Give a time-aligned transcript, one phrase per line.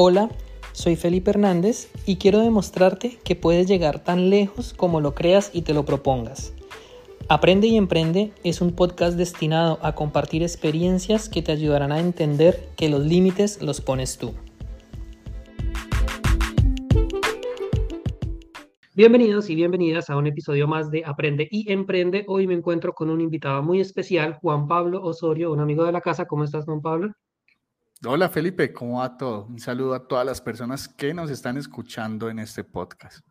[0.00, 0.28] Hola,
[0.70, 5.62] soy Felipe Hernández y quiero demostrarte que puedes llegar tan lejos como lo creas y
[5.62, 6.54] te lo propongas.
[7.28, 12.68] Aprende y Emprende es un podcast destinado a compartir experiencias que te ayudarán a entender
[12.76, 14.34] que los límites los pones tú.
[18.94, 22.24] Bienvenidos y bienvenidas a un episodio más de Aprende y Emprende.
[22.28, 26.00] Hoy me encuentro con un invitado muy especial, Juan Pablo Osorio, un amigo de la
[26.00, 26.26] casa.
[26.26, 27.14] ¿Cómo estás, Juan Pablo?
[28.06, 29.46] Hola Felipe, ¿cómo va todo?
[29.46, 33.26] Un saludo a todas las personas que nos están escuchando en este podcast.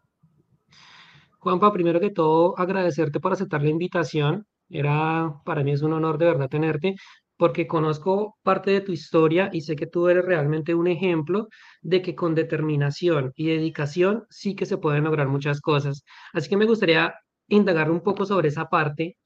[1.39, 4.45] Juanpa, primero que todo, agradecerte por aceptar la invitación.
[4.69, 6.95] Era, para mí es un honor de verdad tenerte,
[7.37, 11.47] porque conozco parte de tu historia y sé que tú eres realmente un ejemplo
[11.81, 16.03] de que con determinación y dedicación sí que se pueden lograr muchas cosas.
[16.33, 17.15] Así que me gustaría
[17.47, 19.17] indagar un poco sobre esa parte.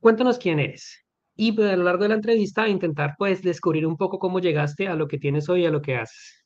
[0.00, 1.04] Cuéntanos quién eres
[1.42, 4.88] y pues, a lo largo de la entrevista intentar pues descubrir un poco cómo llegaste
[4.88, 6.44] a lo que tienes hoy, a lo que haces.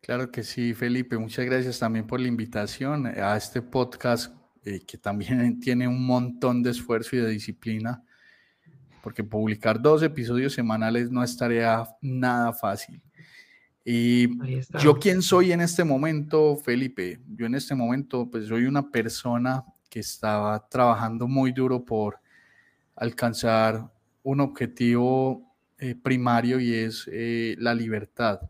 [0.00, 1.18] Claro que sí, Felipe.
[1.18, 4.34] Muchas gracias también por la invitación a este podcast
[4.64, 8.02] eh, que también tiene un montón de esfuerzo y de disciplina,
[9.02, 13.02] porque publicar dos episodios semanales no es tarea nada fácil.
[13.84, 14.38] Y
[14.82, 17.20] yo quién soy en este momento, Felipe.
[17.36, 22.20] Yo en este momento pues soy una persona que estaba trabajando muy duro por
[23.00, 23.90] alcanzar
[24.22, 28.40] un objetivo eh, primario y es eh, la libertad.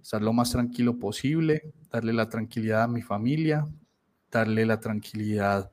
[0.00, 3.66] Estar lo más tranquilo posible, darle la tranquilidad a mi familia,
[4.30, 5.70] darle la tranquilidad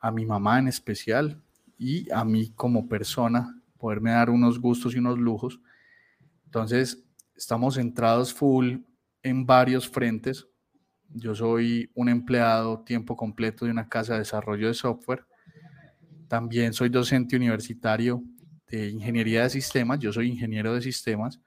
[0.00, 1.40] a mi mamá en especial
[1.78, 5.60] y a mí como persona, poderme dar unos gustos y unos lujos.
[6.46, 7.04] Entonces,
[7.36, 8.78] estamos centrados full
[9.22, 10.48] en varios frentes.
[11.10, 15.27] Yo soy un empleado tiempo completo de una casa de desarrollo de software
[16.28, 18.22] también soy docente universitario
[18.70, 21.40] de ingeniería de sistemas, yo soy ingeniero de sistemas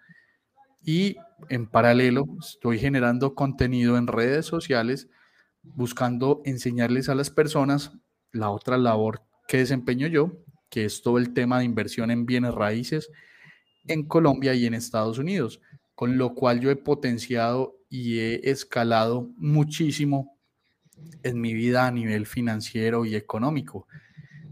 [0.83, 1.15] y
[1.49, 5.07] en paralelo estoy generando contenido en redes sociales
[5.63, 7.91] buscando enseñarles a las personas
[8.31, 10.31] la otra labor que desempeño yo,
[10.69, 13.09] que es todo el tema de inversión en bienes raíces
[13.87, 15.61] en Colombia y en Estados Unidos,
[15.95, 20.37] con lo cual yo he potenciado y he escalado muchísimo
[21.23, 23.87] en mi vida a nivel financiero y económico.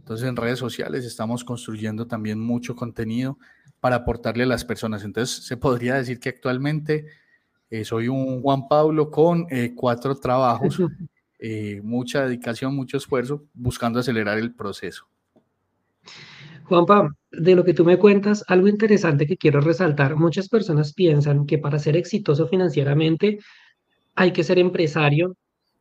[0.10, 3.38] Entonces en redes sociales estamos construyendo también mucho contenido
[3.80, 5.04] para aportarle a las personas.
[5.04, 7.06] Entonces se podría decir que actualmente
[7.70, 10.80] eh, soy un Juan Pablo con eh, cuatro trabajos,
[11.38, 15.06] eh, mucha dedicación, mucho esfuerzo, buscando acelerar el proceso.
[16.64, 21.46] Juanpa, de lo que tú me cuentas, algo interesante que quiero resaltar, muchas personas piensan
[21.46, 23.38] que para ser exitoso financieramente
[24.16, 25.38] hay que ser empresario,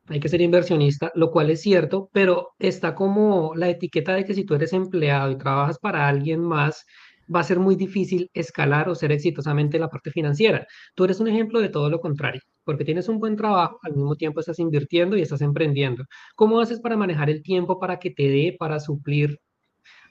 [0.08, 4.34] hay que ser inversionista, lo cual es cierto, pero está como la etiqueta de que
[4.34, 6.86] si tú eres empleado y trabajas para alguien más,
[7.34, 10.66] va a ser muy difícil escalar o ser exitosamente la parte financiera.
[10.94, 14.16] Tú eres un ejemplo de todo lo contrario, porque tienes un buen trabajo, al mismo
[14.16, 16.04] tiempo estás invirtiendo y estás emprendiendo.
[16.34, 19.38] ¿Cómo haces para manejar el tiempo para que te dé, para suplir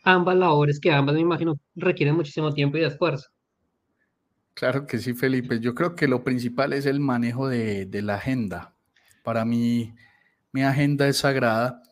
[0.04, 3.30] ambas labores que ambas, me imagino, requieren muchísimo tiempo y esfuerzo?
[4.54, 5.60] Claro que sí, Felipe.
[5.60, 8.77] Yo creo que lo principal es el manejo de, de la agenda
[9.28, 9.94] para mí,
[10.54, 11.84] mi agenda es sagrada.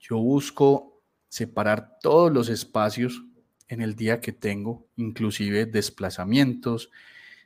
[0.00, 3.22] Yo busco separar todos los espacios
[3.68, 6.90] en el día que tengo, inclusive desplazamientos,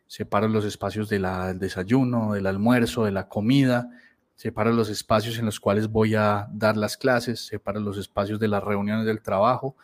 [0.07, 1.27] separo los espacios del
[1.59, 3.91] desayuno, del almuerzo, de la comida,
[4.37, 8.47] separo los espacios en los cuales voy a dar las clases, separo los espacios de
[8.47, 9.75] las reuniones del trabajo,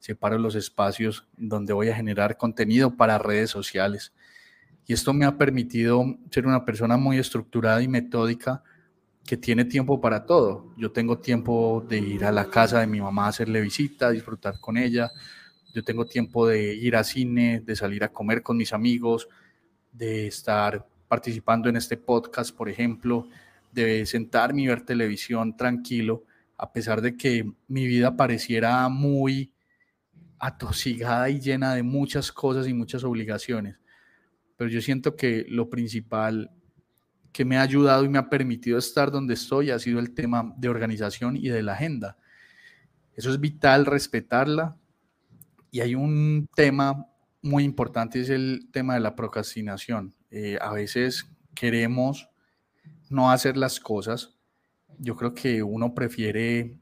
[0.00, 4.12] separo los espacios donde voy a generar contenido para redes sociales.
[4.86, 8.62] Y esto me ha permitido ser una persona muy estructurada y metódica
[9.24, 10.72] que tiene tiempo para todo.
[10.76, 14.60] Yo tengo tiempo de ir a la casa de mi mamá a hacerle visita, disfrutar
[14.60, 15.10] con ella.
[15.74, 19.28] Yo tengo tiempo de ir a cine, de salir a comer con mis amigos,
[19.92, 23.28] de estar participando en este podcast, por ejemplo,
[23.72, 26.22] de sentarme y ver televisión tranquilo,
[26.56, 29.52] a pesar de que mi vida pareciera muy
[30.38, 33.76] atosigada y llena de muchas cosas y muchas obligaciones
[34.56, 36.50] pero yo siento que lo principal
[37.32, 40.54] que me ha ayudado y me ha permitido estar donde estoy ha sido el tema
[40.56, 42.16] de organización y de la agenda.
[43.14, 44.76] Eso es vital, respetarla.
[45.70, 47.06] Y hay un tema
[47.42, 50.14] muy importante, es el tema de la procrastinación.
[50.30, 52.28] Eh, a veces queremos
[53.10, 54.34] no hacer las cosas.
[54.98, 56.78] Yo creo que uno prefiere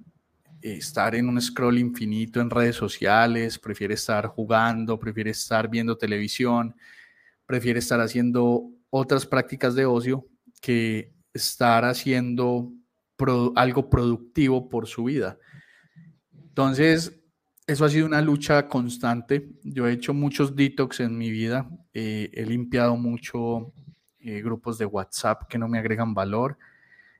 [0.62, 6.74] estar en un scroll infinito en redes sociales, prefiere estar jugando, prefiere estar viendo televisión,
[7.46, 10.26] prefiere estar haciendo otras prácticas de ocio
[10.60, 12.72] que estar haciendo
[13.54, 15.38] algo productivo por su vida.
[16.32, 17.20] Entonces,
[17.66, 19.50] eso ha sido una lucha constante.
[19.62, 23.72] Yo he hecho muchos detox en mi vida, eh, he limpiado mucho
[24.20, 26.58] eh, grupos de WhatsApp que no me agregan valor,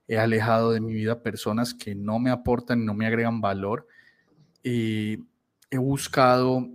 [0.06, 3.86] he alejado de mi vida personas que no me aportan y no me agregan valor,
[4.62, 5.18] y
[5.70, 6.68] he buscado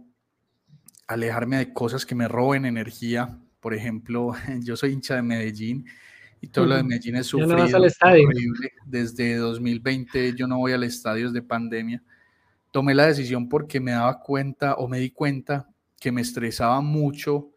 [1.10, 3.38] alejarme de cosas que me roben energía.
[3.60, 4.34] Por ejemplo,
[4.64, 5.86] yo soy hincha de Medellín
[6.40, 7.80] y todo lo de Medellín es sufrido.
[8.86, 12.02] Desde 2020 yo no voy al estadio desde pandemia.
[12.72, 15.68] Tomé la decisión porque me daba cuenta o me di cuenta
[16.00, 17.50] que me estresaba mucho,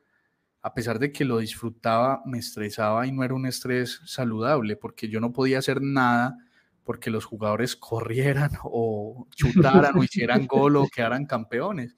[0.63, 5.09] a pesar de que lo disfrutaba, me estresaba y no era un estrés saludable porque
[5.09, 6.39] yo no podía hacer nada
[6.85, 11.95] porque los jugadores corrieran o chutaran o hicieran gol o quedaran campeones.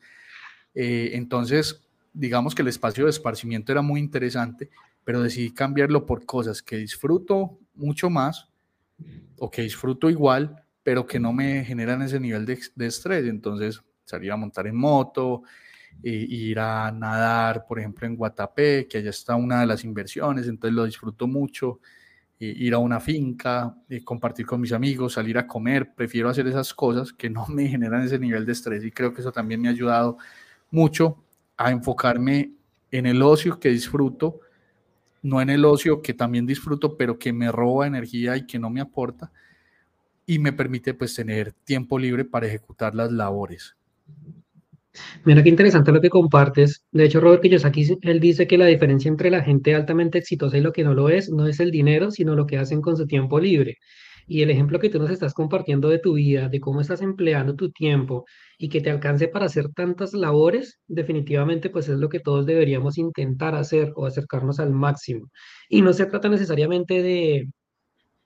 [0.74, 1.80] Eh, entonces,
[2.12, 4.70] digamos que el espacio de esparcimiento era muy interesante,
[5.04, 8.48] pero decidí cambiarlo por cosas que disfruto mucho más
[9.38, 13.26] o que disfruto igual, pero que no me generan ese nivel de, estrés.
[13.26, 15.42] Entonces, salir a montar en moto,
[16.02, 20.48] e ir a nadar, por ejemplo, en Guatapé, que allá está una de las inversiones,
[20.48, 21.80] entonces lo disfruto mucho.
[22.38, 27.12] ir a una finca, compartir con mis amigos, salir a comer, prefiero hacer esas cosas
[27.12, 29.70] que no me generan ese nivel de estrés y creo que eso también me ha
[29.70, 30.18] ayudado
[30.74, 31.24] mucho
[31.56, 32.52] a enfocarme
[32.90, 34.40] en el ocio que disfruto,
[35.22, 38.68] no en el ocio que también disfruto, pero que me roba energía y que no
[38.68, 39.32] me aporta
[40.26, 43.76] y me permite pues tener tiempo libre para ejecutar las labores.
[45.24, 46.84] Mira qué interesante lo que compartes.
[46.92, 50.60] De hecho, Robert Kiyosaki, él dice que la diferencia entre la gente altamente exitosa y
[50.60, 53.06] lo que no lo es, no es el dinero, sino lo que hacen con su
[53.06, 53.78] tiempo libre.
[54.26, 57.54] Y el ejemplo que tú nos estás compartiendo de tu vida, de cómo estás empleando
[57.54, 58.24] tu tiempo
[58.58, 62.96] y que te alcance para hacer tantas labores, definitivamente pues es lo que todos deberíamos
[62.98, 65.30] intentar hacer o acercarnos al máximo.
[65.68, 67.48] Y no se trata necesariamente de,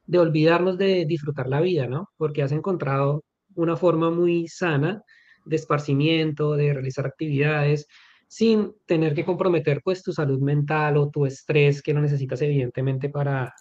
[0.06, 2.08] de olvidarnos de disfrutar la vida, ¿no?
[2.16, 3.24] Porque has encontrado
[3.54, 5.02] una forma muy sana
[5.44, 7.86] de esparcimiento, de realizar actividades,
[8.28, 13.08] sin tener que comprometer pues tu salud mental o tu estrés que no necesitas evidentemente
[13.08, 13.52] para,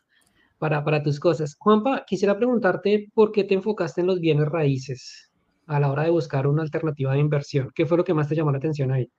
[0.58, 1.56] para, para tus cosas.
[1.60, 5.32] Juanpa, quisiera preguntarte por qué te enfocaste en los bienes raíces
[5.68, 7.72] a la hora de buscar una alternativa de inversión.
[7.76, 9.12] ¿Qué fue lo que más te llamó la atención ahí?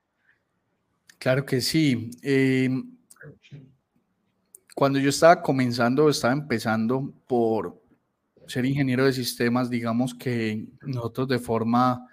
[1.18, 2.10] Claro que sí.
[2.22, 2.96] Em,
[4.74, 7.82] cuando yo estaba comenzando, estaba empezando por
[8.46, 12.06] ser ingeniero de sistemas, digamos que nosotros de forma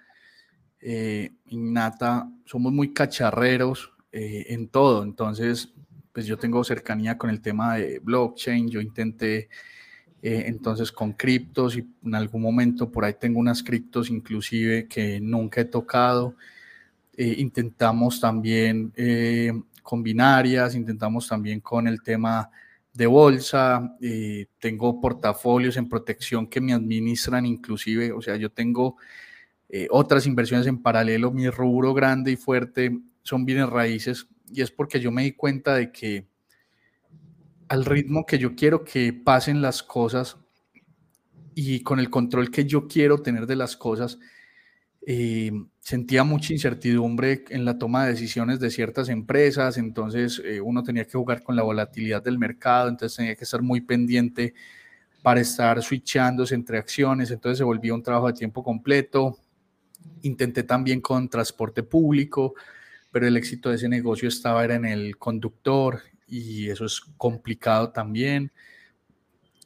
[0.80, 5.02] eh, innata somos muy cacharreros eh, en todo.
[5.02, 5.72] Entonces,
[6.16, 9.50] pues yo tengo cercanía con el tema de blockchain, yo intenté
[10.22, 15.20] eh, entonces con criptos y en algún momento por ahí tengo unas criptos inclusive que
[15.20, 16.34] nunca he tocado.
[17.14, 19.52] Eh, intentamos también eh,
[19.82, 22.50] con binarias, intentamos también con el tema
[22.94, 23.94] de bolsa,
[24.58, 28.96] tengo portafolios en protección que me administran inclusive, o sea, yo tengo
[29.90, 35.00] otras inversiones en paralelo, mi rubro grande y fuerte son bienes raíces y es porque
[35.00, 36.26] yo me di cuenta de que
[37.68, 40.36] al ritmo que yo quiero que pasen las cosas
[41.54, 44.18] y con el control que yo quiero tener de las cosas,
[45.08, 50.82] eh, sentía mucha incertidumbre en la toma de decisiones de ciertas empresas, entonces eh, uno
[50.82, 54.52] tenía que jugar con la volatilidad del mercado, entonces tenía que estar muy pendiente
[55.22, 59.38] para estar switchándose entre acciones, entonces se volvía un trabajo de tiempo completo.
[60.22, 62.54] Intenté también con transporte público,
[63.10, 67.90] pero el éxito de ese negocio estaba era en el conductor y eso es complicado
[67.90, 68.50] también.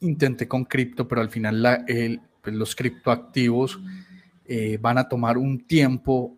[0.00, 3.80] Intenté con cripto, pero al final la, el, pues los criptoactivos
[4.46, 6.36] eh, van a tomar un tiempo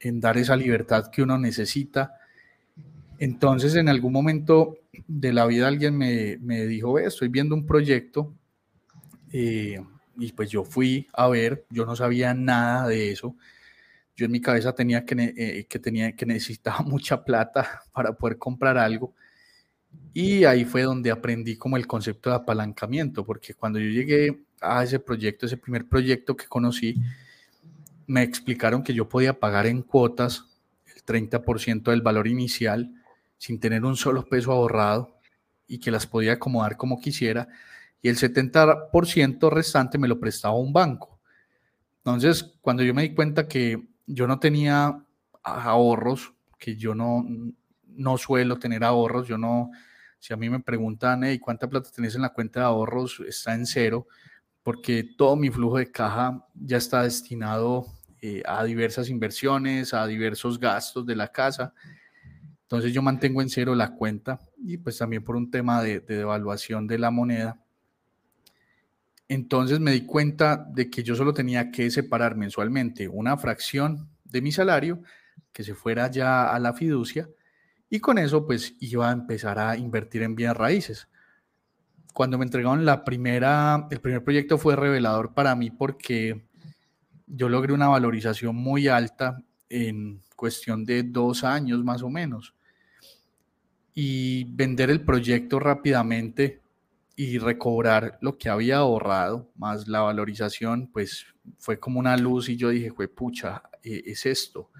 [0.00, 2.14] en dar esa libertad que uno necesita.
[3.18, 8.34] Entonces, en algún momento de la vida alguien me, me dijo, estoy viendo un proyecto
[9.32, 9.80] eh,
[10.18, 13.36] y pues yo fui a ver, yo no sabía nada de eso
[14.16, 18.38] yo en mi cabeza tenía que, eh, que, tenía, que necesitaba mucha plata para poder
[18.38, 19.14] comprar algo.
[20.14, 24.82] Y ahí fue donde aprendí como el concepto de apalancamiento, porque cuando yo llegué a
[24.84, 26.96] ese proyecto, ese primer proyecto que conocí,
[28.06, 30.44] me explicaron que yo podía pagar en cuotas
[30.94, 32.92] el 30% del valor inicial
[33.38, 35.18] sin tener un solo peso ahorrado
[35.66, 37.48] y que las podía acomodar como quisiera
[38.02, 41.20] y el 70% restante me lo prestaba un banco.
[41.98, 45.04] Entonces, cuando yo me di cuenta que yo no tenía
[45.42, 47.24] ahorros, que yo no,
[47.86, 49.70] no suelo tener ahorros, yo no,
[50.18, 53.20] si a mí me preguntan, hey, ¿cuánta plata tenés en la cuenta de ahorros?
[53.26, 54.06] Está en cero,
[54.62, 57.86] porque todo mi flujo de caja ya está destinado
[58.20, 61.74] eh, a diversas inversiones, a diversos gastos de la casa.
[62.62, 66.18] Entonces yo mantengo en cero la cuenta y pues también por un tema de, de
[66.18, 67.61] devaluación de la moneda.
[69.32, 74.42] Entonces me di cuenta de que yo solo tenía que separar mensualmente una fracción de
[74.42, 75.00] mi salario
[75.52, 77.30] que se fuera ya a la fiducia
[77.88, 81.08] Y con eso, pues iba a empezar a invertir en bienes raíces.
[82.12, 86.44] Cuando me entregaron la primera, el primer proyecto fue revelador para mí porque
[87.26, 92.54] yo logré una valorización muy alta en cuestión de dos años más o menos.
[93.94, 96.61] Y vender el proyecto rápidamente
[97.16, 101.26] y recobrar lo que había ahorrado, más la valorización, pues
[101.58, 104.70] fue como una luz y yo dije, fue pucha, eh, es esto,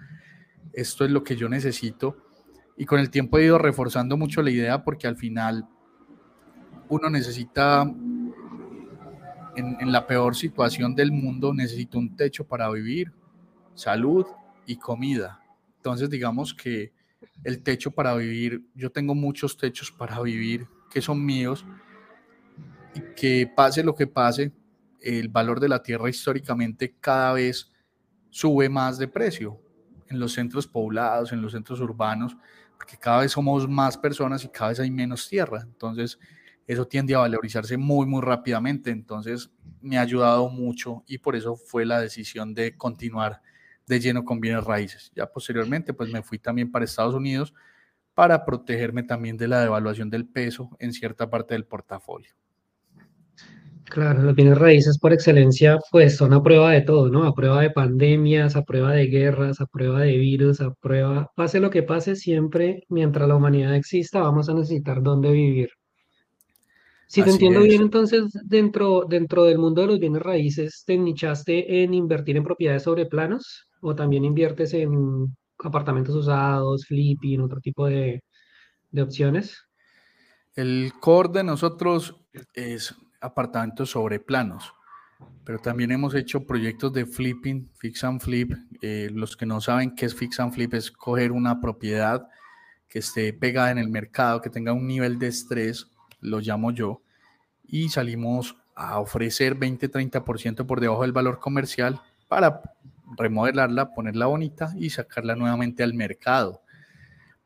[0.72, 2.16] esto es lo que yo necesito.
[2.76, 5.68] Y con el tiempo he ido reforzando mucho la idea porque al final
[6.88, 13.12] uno necesita, en, en la peor situación del mundo, necesita un techo para vivir,
[13.74, 14.26] salud
[14.66, 15.40] y comida.
[15.76, 16.92] Entonces digamos que
[17.44, 21.64] el techo para vivir, yo tengo muchos techos para vivir que son míos
[23.16, 24.52] que pase lo que pase,
[25.00, 27.72] el valor de la tierra históricamente cada vez
[28.30, 29.60] sube más de precio
[30.08, 32.36] en los centros poblados, en los centros urbanos,
[32.76, 35.62] porque cada vez somos más personas y cada vez hay menos tierra.
[35.62, 36.18] Entonces,
[36.66, 38.90] eso tiende a valorizarse muy, muy rápidamente.
[38.90, 43.42] Entonces, me ha ayudado mucho y por eso fue la decisión de continuar
[43.86, 45.12] de lleno con bienes raíces.
[45.14, 47.52] Ya posteriormente, pues me fui también para Estados Unidos
[48.14, 52.34] para protegerme también de la devaluación del peso en cierta parte del portafolio.
[53.92, 57.24] Claro, los bienes raíces por excelencia, pues son a prueba de todo, ¿no?
[57.24, 61.60] A prueba de pandemias, a prueba de guerras, a prueba de virus, a prueba, pase
[61.60, 65.68] lo que pase, siempre mientras la humanidad exista, vamos a necesitar dónde vivir.
[67.06, 71.82] Si te entiendo bien, entonces, dentro, dentro del mundo de los bienes raíces, ¿te nichaste
[71.82, 73.68] en invertir en propiedades sobre planos?
[73.82, 78.22] ¿O también inviertes en apartamentos usados, flipping, otro tipo de,
[78.90, 79.58] de opciones?
[80.54, 82.16] El core de nosotros
[82.54, 84.74] es apartamentos sobre planos,
[85.44, 88.52] pero también hemos hecho proyectos de flipping, fix and flip.
[88.80, 92.28] Eh, los que no saben qué es fix and flip es coger una propiedad
[92.88, 95.86] que esté pegada en el mercado, que tenga un nivel de estrés,
[96.20, 97.02] lo llamo yo,
[97.66, 102.62] y salimos a ofrecer 20-30% por debajo del valor comercial para
[103.16, 106.62] remodelarla, ponerla bonita y sacarla nuevamente al mercado.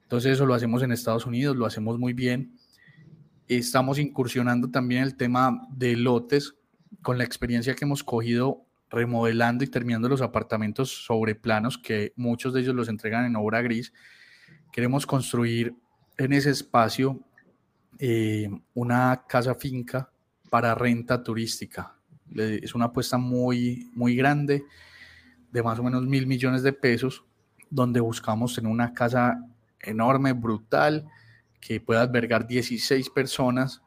[0.02, 2.55] Entonces eso lo hacemos en Estados Unidos, lo hacemos muy bien
[3.48, 6.54] Estamos incursionando también el tema de lotes
[7.02, 12.52] con la experiencia que hemos cogido remodelando y terminando los apartamentos sobre planos, que muchos
[12.52, 13.92] de ellos los entregan en obra gris.
[14.72, 15.74] Queremos construir
[16.18, 17.20] en ese espacio
[17.98, 20.10] eh, una casa finca
[20.50, 21.94] para renta turística.
[22.34, 24.64] Es una apuesta muy, muy grande,
[25.52, 27.24] de más o menos mil millones de pesos,
[27.70, 29.40] donde buscamos tener una casa
[29.80, 31.06] enorme, brutal,
[31.66, 33.82] que pueda albergar 16 personas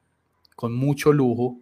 [0.57, 1.61] con mucho lujo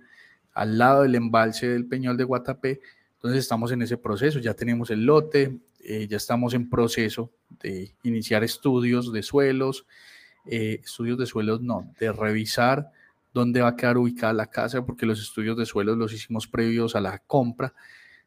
[0.56, 2.82] al lado del embalse del Peñol de Guatapé.
[3.18, 7.32] Entonces estamos en ese proceso, ya tenemos el lote, eh, ya estamos en proceso
[7.62, 9.86] de iniciar estudios de suelos,
[10.48, 12.90] eh, estudios de suelos no, de revisar
[13.32, 16.96] dónde va a quedar ubicada la casa, porque los estudios de suelos los hicimos previos
[16.96, 17.76] a la compra.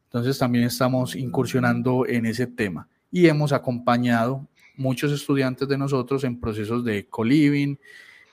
[0.05, 4.47] Entonces también estamos incursionando en ese tema y hemos acompañado
[4.81, 7.77] muchos estudiantes de nosotros en procesos de co-living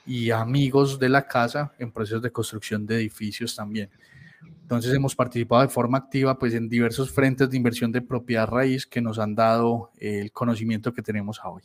[0.06, 3.90] y amigos de la casa en procesos de construcción de edificios también.
[4.62, 8.86] Entonces hemos participado de forma activa pues en diversos frentes de inversión de propiedad raíz
[8.86, 11.62] que nos han dado el conocimiento que tenemos hoy.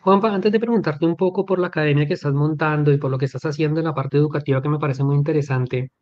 [0.00, 3.18] Juanpa, antes de preguntarte un poco por la academia que estás montando y por lo
[3.18, 5.92] que estás haciendo en la parte educativa que me parece muy interesante,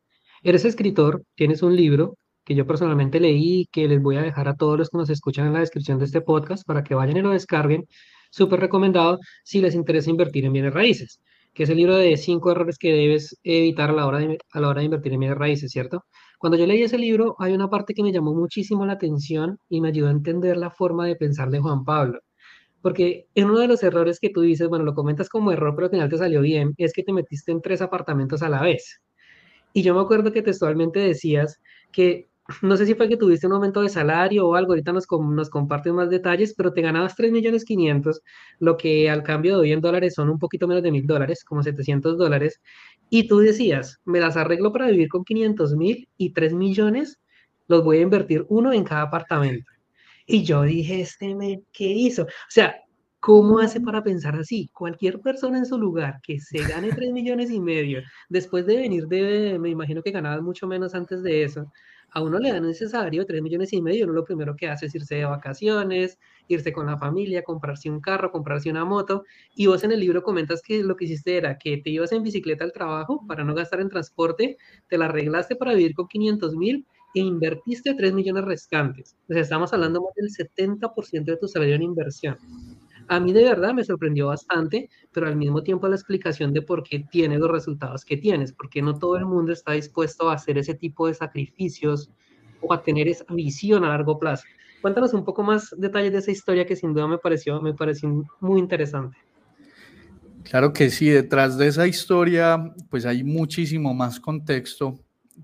[0.42, 2.16] eres escritor, tienes un libro
[2.46, 5.10] que yo personalmente leí y que les voy a dejar a todos los que nos
[5.10, 7.86] escuchan en la descripción de este podcast para que vayan y lo descarguen.
[8.30, 11.20] Súper recomendado si les interesa invertir en bienes raíces,
[11.52, 14.60] que es el libro de cinco errores que debes evitar a la hora de, a
[14.60, 16.04] la hora de invertir en bienes raíces, ¿cierto?
[16.38, 19.80] Cuando yo leí ese libro, hay una parte que me llamó muchísimo la atención y
[19.80, 22.20] me ayudó a entender la forma de pensar de Juan Pablo.
[22.80, 25.86] Porque en uno de los errores que tú dices, bueno, lo comentas como error, pero
[25.86, 29.02] al final te salió bien, es que te metiste en tres apartamentos a la vez.
[29.72, 31.60] Y yo me acuerdo que textualmente decías
[31.90, 32.28] que
[32.62, 35.50] no sé si fue que tuviste un aumento de salario o algo, ahorita nos, nos
[35.50, 38.22] compartes más detalles, pero te ganabas 3 millones 500,
[38.60, 41.44] lo que al cambio de hoy en dólares son un poquito menos de mil dólares,
[41.44, 42.60] como 700 dólares,
[43.10, 47.20] y tú decías, me las arreglo para vivir con 500 mil y 3 millones
[47.68, 49.72] los voy a invertir uno en cada apartamento.
[50.26, 52.24] Y yo dije, este me, ¿qué hizo?
[52.24, 52.76] O sea,
[53.26, 54.70] ¿Cómo hace para pensar así?
[54.72, 59.08] Cualquier persona en su lugar que se gane 3 millones y medio, después de venir
[59.08, 61.72] de, me imagino que ganabas mucho menos antes de eso,
[62.16, 64.68] a uno le dan ese salario de 3 millones y medio, uno lo primero que
[64.68, 66.18] hace es irse de vacaciones,
[66.48, 70.22] irse con la familia, comprarse un carro, comprarse una moto, y vos en el libro
[70.22, 73.54] comentas que lo que hiciste era que te ibas en bicicleta al trabajo para no
[73.54, 74.56] gastar en transporte,
[74.88, 79.14] te la arreglaste para vivir con 500 mil e invertiste 3 millones restantes.
[79.28, 82.38] Sea, estamos hablando más del 70% de tu salario en inversión.
[83.08, 86.82] A mí de verdad me sorprendió bastante, pero al mismo tiempo la explicación de por
[86.82, 90.58] qué tienes los resultados que tienes, porque no todo el mundo está dispuesto a hacer
[90.58, 92.10] ese tipo de sacrificios
[92.60, 94.44] o a tener esa visión a largo plazo.
[94.82, 98.24] Cuéntanos un poco más detalles de esa historia que sin duda me pareció, me pareció
[98.40, 99.16] muy interesante.
[100.42, 104.98] Claro que sí, detrás de esa historia pues hay muchísimo más contexto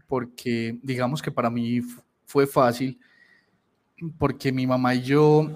[0.06, 1.80] porque digamos que para mí
[2.24, 2.98] fue fácil
[4.18, 5.50] porque mi mamá y yo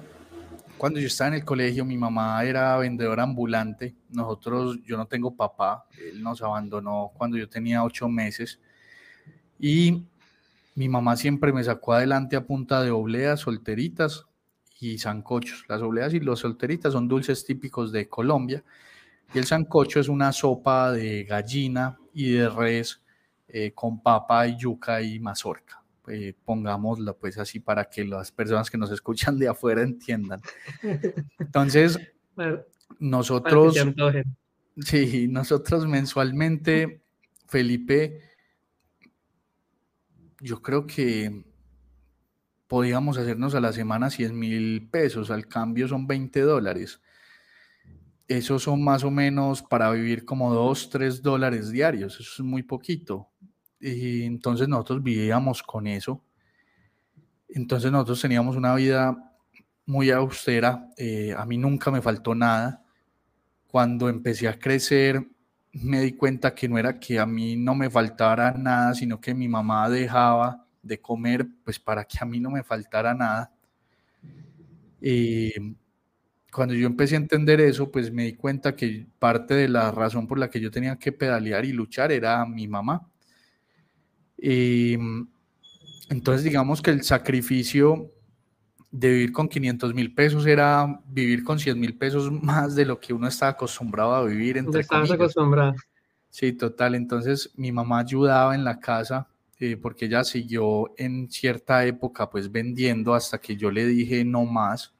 [0.78, 3.94] cuando yo estaba en el colegio, mi mamá era vendedora ambulante.
[4.10, 8.60] Nosotros, yo no tengo papá, él nos abandonó cuando yo tenía ocho meses.
[9.58, 10.04] Y
[10.74, 14.26] mi mamá siempre me sacó adelante a punta de obleas, solteritas
[14.78, 15.64] y zancochos.
[15.68, 18.62] Las obleas y los solteritas son dulces típicos de Colombia.
[19.32, 23.02] Y el sancocho es una sopa de gallina y de res
[23.48, 28.70] eh, con papa y yuca y mazorca eh, pongámoslo pues así para que las personas
[28.70, 30.40] que nos escuchan de afuera entiendan.
[31.38, 31.98] Entonces,
[32.98, 33.76] nosotros,
[34.78, 37.02] sí, nosotros mensualmente,
[37.46, 38.20] Felipe,
[40.40, 41.44] yo creo que
[42.66, 47.00] podíamos hacernos a la semana 100 mil pesos, al cambio son 20 dólares.
[48.28, 52.62] Esos son más o menos para vivir como 2, 3 dólares diarios, eso es muy
[52.62, 53.28] poquito.
[53.80, 56.22] Y entonces nosotros vivíamos con eso.
[57.48, 59.16] Entonces nosotros teníamos una vida
[59.86, 60.88] muy austera.
[60.96, 62.82] Eh, a mí nunca me faltó nada.
[63.68, 65.26] Cuando empecé a crecer,
[65.72, 69.34] me di cuenta que no era que a mí no me faltara nada, sino que
[69.34, 73.52] mi mamá dejaba de comer, pues para que a mí no me faltara nada.
[75.00, 75.52] Y
[76.52, 80.26] cuando yo empecé a entender eso, pues me di cuenta que parte de la razón
[80.26, 83.06] por la que yo tenía que pedalear y luchar era mi mamá.
[84.38, 85.28] Y mm,
[86.10, 88.10] entonces digamos que el sacrificio
[88.90, 92.98] de vivir con 500 mil pesos era vivir con 100 mil pesos más de lo
[92.98, 94.56] que uno estaba acostumbrado a vivir.
[94.56, 95.74] Entre estabas acostumbrado.
[96.30, 96.94] Sí, total.
[96.94, 102.50] Entonces mi mamá ayudaba en la casa eh, porque ella siguió en cierta época pues
[102.50, 104.92] vendiendo hasta que yo le dije no más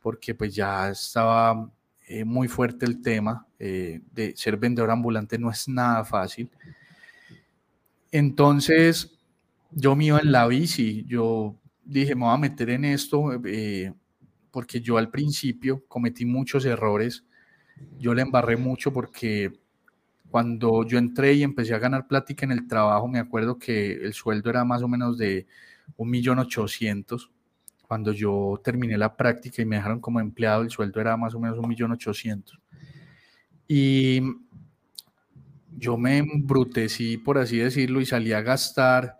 [0.00, 1.68] porque pues ya estaba
[2.06, 6.50] eh, muy fuerte el tema eh, de ser vendedor ambulante no es nada fácil.
[8.16, 9.18] Entonces,
[9.72, 13.92] yo me iba en la bici, yo dije, me voy a meter en esto, eh,
[14.52, 17.24] porque yo al principio cometí muchos errores,
[17.98, 19.58] yo le embarré mucho porque
[20.30, 24.14] cuando yo entré y empecé a ganar plática en el trabajo, me acuerdo que el
[24.14, 25.48] sueldo era más o menos de
[25.96, 27.32] un millón ochocientos.
[27.88, 31.40] Cuando yo terminé la práctica y me dejaron como empleado, el sueldo era más o
[31.40, 32.60] menos un millón ochocientos.
[33.66, 34.20] Y
[35.76, 39.18] yo me embrutecí, por así decirlo, y salí a gastar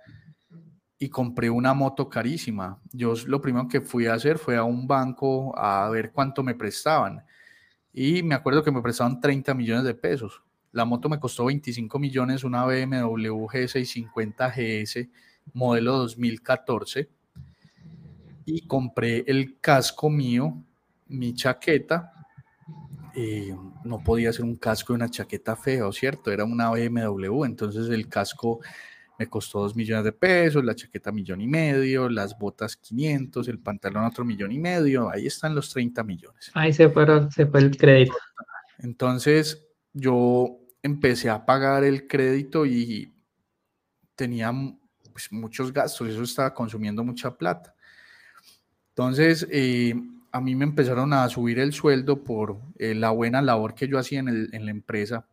[0.98, 2.80] y compré una moto carísima.
[2.92, 6.54] Yo lo primero que fui a hacer fue a un banco a ver cuánto me
[6.54, 7.24] prestaban.
[7.92, 10.42] Y me acuerdo que me prestaban 30 millones de pesos.
[10.72, 15.08] La moto me costó 25 millones, una BMW G650 GS,
[15.52, 17.08] modelo 2014.
[18.46, 20.62] Y compré el casco mío,
[21.06, 22.13] mi chaqueta,
[23.14, 26.30] eh, no podía ser un casco y una chaqueta fea, ¿cierto?
[26.30, 28.60] Era una BMW, entonces el casco
[29.18, 33.60] me costó dos millones de pesos, la chaqueta millón y medio, las botas 500, el
[33.60, 36.50] pantalón otro millón y medio, ahí están los 30 millones.
[36.54, 38.16] Ahí se, fueron, se fue el crédito.
[38.78, 43.14] Entonces yo empecé a pagar el crédito y
[44.16, 44.52] tenía
[45.12, 47.74] pues, muchos gastos, eso estaba consumiendo mucha plata.
[48.90, 49.94] Entonces, eh,
[50.34, 54.00] a mí me empezaron a subir el sueldo por eh, la buena labor que yo
[54.00, 55.28] hacía en, la empresa.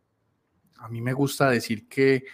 [0.78, 2.26] A mí me gusta decir que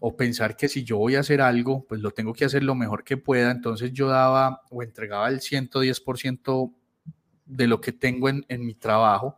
[0.00, 2.74] o pensar que si yo voy a hacer algo, pues lo tengo que hacer lo
[2.74, 3.52] mejor que pueda.
[3.52, 6.74] Entonces yo daba o entregaba el 110%
[7.46, 9.36] de lo que tengo en, en, mi trabajo,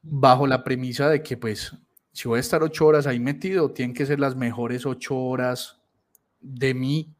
[0.00, 1.76] bajo la premisa de que pues
[2.12, 5.82] si voy a estar ocho horas ahí metido, tienen que ser las mejores ocho horas
[6.40, 7.14] de mí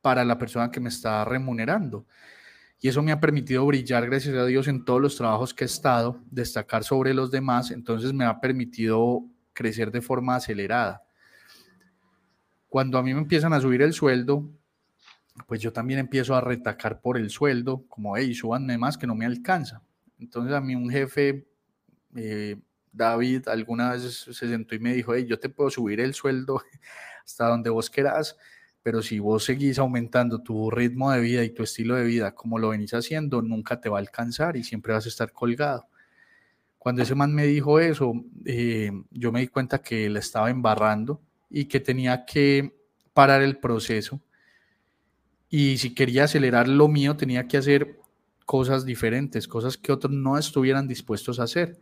[0.00, 2.04] para la persona que me está remunerando
[2.80, 5.66] y eso me ha permitido brillar, gracias a Dios, en todos los trabajos que he
[5.66, 11.02] estado, destacar sobre los demás, entonces me ha permitido crecer de forma acelerada.
[12.68, 14.48] Cuando a mí me empiezan a subir el sueldo,
[15.46, 19.14] pues yo también empiezo a retacar por el sueldo, como, hey, súbanme más que no
[19.14, 19.82] me alcanza.
[20.18, 21.46] Entonces a mí un jefe,
[22.14, 22.56] eh,
[22.92, 26.62] David, alguna vez se sentó y me dijo, hey, yo te puedo subir el sueldo
[27.24, 28.36] hasta donde vos quieras,
[28.86, 32.56] pero si vos seguís aumentando tu ritmo de vida y tu estilo de vida como
[32.56, 35.88] lo venís haciendo, nunca te va a alcanzar y siempre vas a estar colgado.
[36.78, 38.12] Cuando ese man me dijo eso,
[38.44, 41.20] eh, yo me di cuenta que le estaba embarrando
[41.50, 42.76] y que tenía que
[43.12, 44.20] parar el proceso.
[45.50, 47.98] Y si quería acelerar lo mío, tenía que hacer
[48.44, 51.80] cosas diferentes, cosas que otros no estuvieran dispuestos a hacer.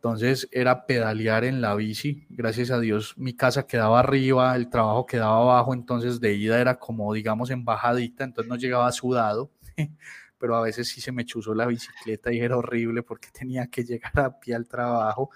[0.00, 2.24] Entonces era pedalear en la bici.
[2.30, 6.78] Gracias a Dios mi casa quedaba arriba, el trabajo quedaba abajo, entonces de ida era
[6.78, 9.50] como, digamos, en bajadita, entonces no llegaba sudado,
[10.38, 13.84] pero a veces sí se me chuzó la bicicleta y era horrible porque tenía que
[13.84, 15.28] llegar a pie al trabajo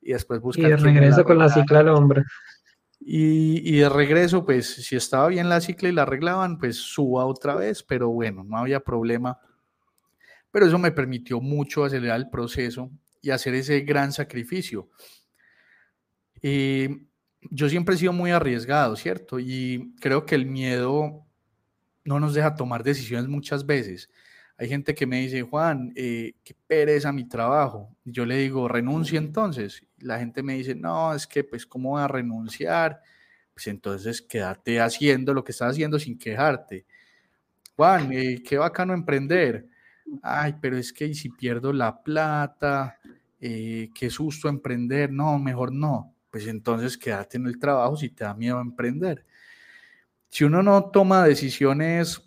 [0.00, 0.64] y después buscar...
[0.64, 2.24] Y de regreso con la cicla al hombro.
[2.98, 7.26] Y, y, de regreso, pues si estaba bien la cicla y la arreglaban, pues suba
[7.26, 9.38] otra vez, pero bueno, no había problema.
[10.50, 12.90] Pero eso me permitió mucho acelerar el proceso
[13.26, 14.88] y hacer ese gran sacrificio.
[16.42, 16.88] Eh,
[17.50, 19.40] yo siempre he sido muy arriesgado, ¿cierto?
[19.40, 21.26] Y creo que el miedo
[22.04, 24.10] no nos deja tomar decisiones muchas veces.
[24.58, 27.96] Hay gente que me dice, Juan, eh, qué pereza mi trabajo.
[28.04, 29.84] yo le digo, renuncia entonces.
[29.98, 33.02] La gente me dice, no, es que, pues, ¿cómo voy a renunciar?
[33.52, 36.86] Pues entonces quédate haciendo lo que estás haciendo sin quejarte.
[37.74, 39.66] Juan, eh, qué bacano emprender.
[40.22, 42.98] Ay, pero es que si pierdo la plata,
[43.40, 46.14] eh, qué susto emprender, no, mejor no.
[46.30, 49.24] Pues entonces quédate en el trabajo si te da miedo emprender.
[50.28, 52.22] Si uno no toma decisiones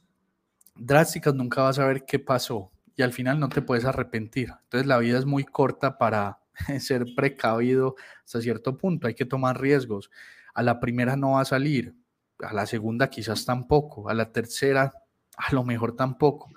[0.76, 4.50] drásticas, nunca vas a ver qué pasó y al final no te puedes arrepentir.
[4.64, 6.40] Entonces la vida es muy corta para
[6.80, 7.96] ser precavido
[8.26, 10.10] hasta cierto punto, hay que tomar riesgos.
[10.54, 11.96] A la primera no va a salir,
[12.40, 14.94] a la segunda quizás tampoco, a la tercera
[15.38, 16.50] a lo mejor tampoco.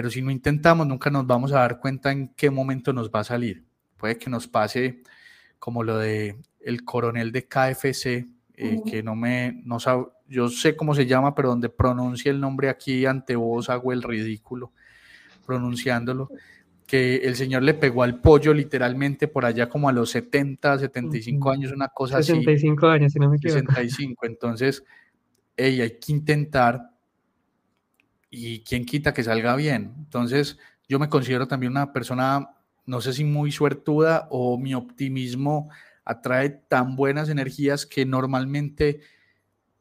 [0.00, 3.20] Pero si no intentamos, nunca nos vamos a dar cuenta en qué momento nos va
[3.20, 3.66] a salir.
[3.98, 5.02] Puede que nos pase
[5.58, 10.74] como lo de el coronel de KFC, eh, que no me, no sabe, yo sé
[10.74, 14.72] cómo se llama, pero donde pronuncia el nombre aquí ante vos hago el ridículo
[15.44, 16.30] pronunciándolo,
[16.86, 21.50] que el señor le pegó al pollo literalmente por allá como a los 70, 75
[21.50, 22.28] años, una cosa así.
[22.28, 23.60] 65 años, si no me equivoco.
[23.70, 24.82] 65, entonces,
[25.58, 26.88] hey, hay que intentar
[28.30, 29.92] y quién quita que salga bien.
[29.98, 32.50] Entonces, yo me considero también una persona,
[32.86, 35.68] no sé si muy suertuda o mi optimismo
[36.04, 39.00] atrae tan buenas energías que normalmente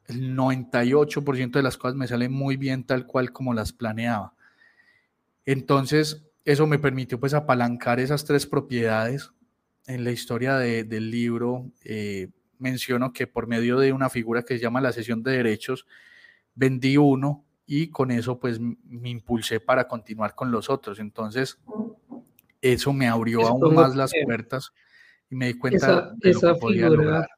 [0.08, 4.34] el 98% de las cosas me salen muy bien tal cual como las planeaba.
[5.46, 9.32] Entonces, eso me permitió pues apalancar esas tres propiedades.
[9.88, 14.62] En la historia del libro eh, menciono que por medio de una figura que se
[14.62, 15.88] llama la sesión de derechos,
[16.54, 20.98] vendí uno y con eso pues me impulsé para continuar con los otros.
[20.98, 21.60] Entonces,
[22.60, 24.74] eso me abrió aún más las puertas
[25.30, 27.30] y me di cuenta de lo que podía lograr.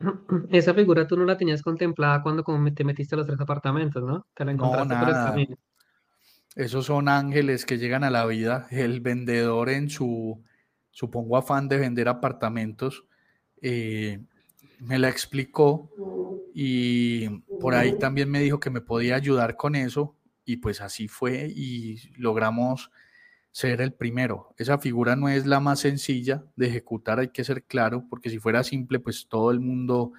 [0.50, 2.44] Esa figura tú no la tenías contemplada cuando
[2.74, 4.26] te metiste a los tres apartamentos, ¿no?
[4.34, 5.56] Te la encontraste por el camino.
[6.56, 8.66] Esos son ángeles que llegan a la vida.
[8.72, 10.42] El vendedor en su,
[10.90, 13.04] supongo, afán de vender apartamentos,
[13.60, 14.18] eh,
[14.80, 15.88] me la explicó
[16.54, 17.28] y
[17.60, 21.48] por ahí también me dijo que me podía ayudar con eso y pues así fue
[21.54, 22.90] y logramos
[23.50, 24.54] ser el primero.
[24.56, 28.38] Esa figura no es la más sencilla de ejecutar, hay que ser claro, porque si
[28.38, 30.12] fuera simple, pues todo el mundo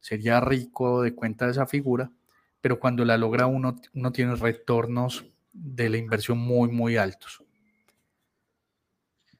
[0.00, 2.12] sería rico de cuenta de esa figura,
[2.60, 7.45] pero cuando la logra uno, uno tiene retornos de la inversión muy, muy altos.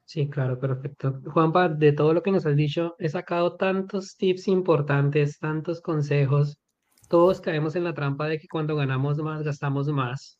[0.07, 1.19] Sí, claro, perfecto.
[1.33, 6.57] Juanpa, de todo lo que nos has dicho, he sacado tantos tips importantes, tantos consejos.
[7.09, 10.39] Todos caemos en la trampa de que cuando ganamos más, gastamos más.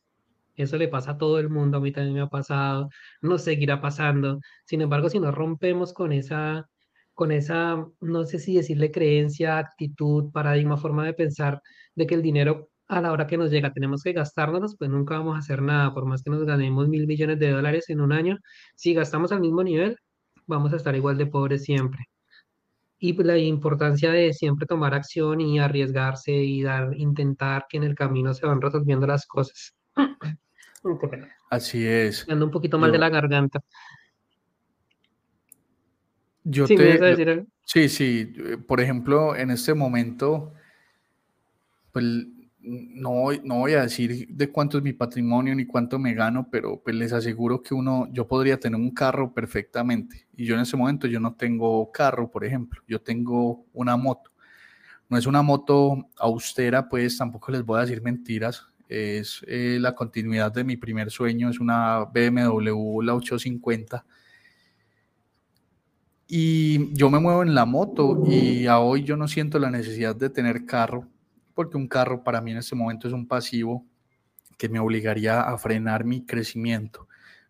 [0.55, 2.89] Eso le pasa a todo el mundo, a mí también me ha pasado,
[3.21, 4.39] nos seguirá pasando.
[4.65, 6.65] Sin embargo, si no rompemos con esa,
[7.13, 11.61] con esa, no sé si decirle creencia, actitud, paradigma, forma de pensar
[11.95, 15.17] de que el dinero a la hora que nos llega tenemos que gastárnoslos, pues nunca
[15.17, 18.13] vamos a hacer nada, por más que nos ganemos mil millones de dólares en un
[18.13, 18.37] año,
[18.75, 19.97] si gastamos al mismo nivel,
[20.45, 22.05] vamos a estar igual de pobres siempre.
[22.99, 27.83] Y pues, la importancia de siempre tomar acción y arriesgarse y dar, intentar que en
[27.83, 29.75] el camino se van resolviendo las cosas.
[31.49, 32.27] Así es.
[32.29, 33.61] Ando un poquito mal de la garganta.
[36.43, 38.33] Yo sí, te, sí, sí.
[38.65, 40.53] Por ejemplo, en este momento,
[41.91, 42.25] pues
[42.67, 46.95] no, voy a decir de cuánto es mi patrimonio ni cuánto me gano, pero pues
[46.95, 50.27] les aseguro que uno, yo podría tener un carro perfectamente.
[50.35, 54.31] Y yo en ese momento yo no tengo carro, por ejemplo, yo tengo una moto.
[55.09, 58.67] No es una moto austera, pues tampoco les voy a decir mentiras.
[58.89, 64.05] Es eh, la continuidad de mi primer sueño, es una BMW, la 850.
[66.27, 70.29] Y yo me muevo en la moto y hoy yo no siento la necesidad de
[70.29, 71.07] tener carro
[71.57, 73.83] porque un carro para mí en este momento es un pasivo
[74.59, 77.07] que me obligaría a frenar mi crecimiento.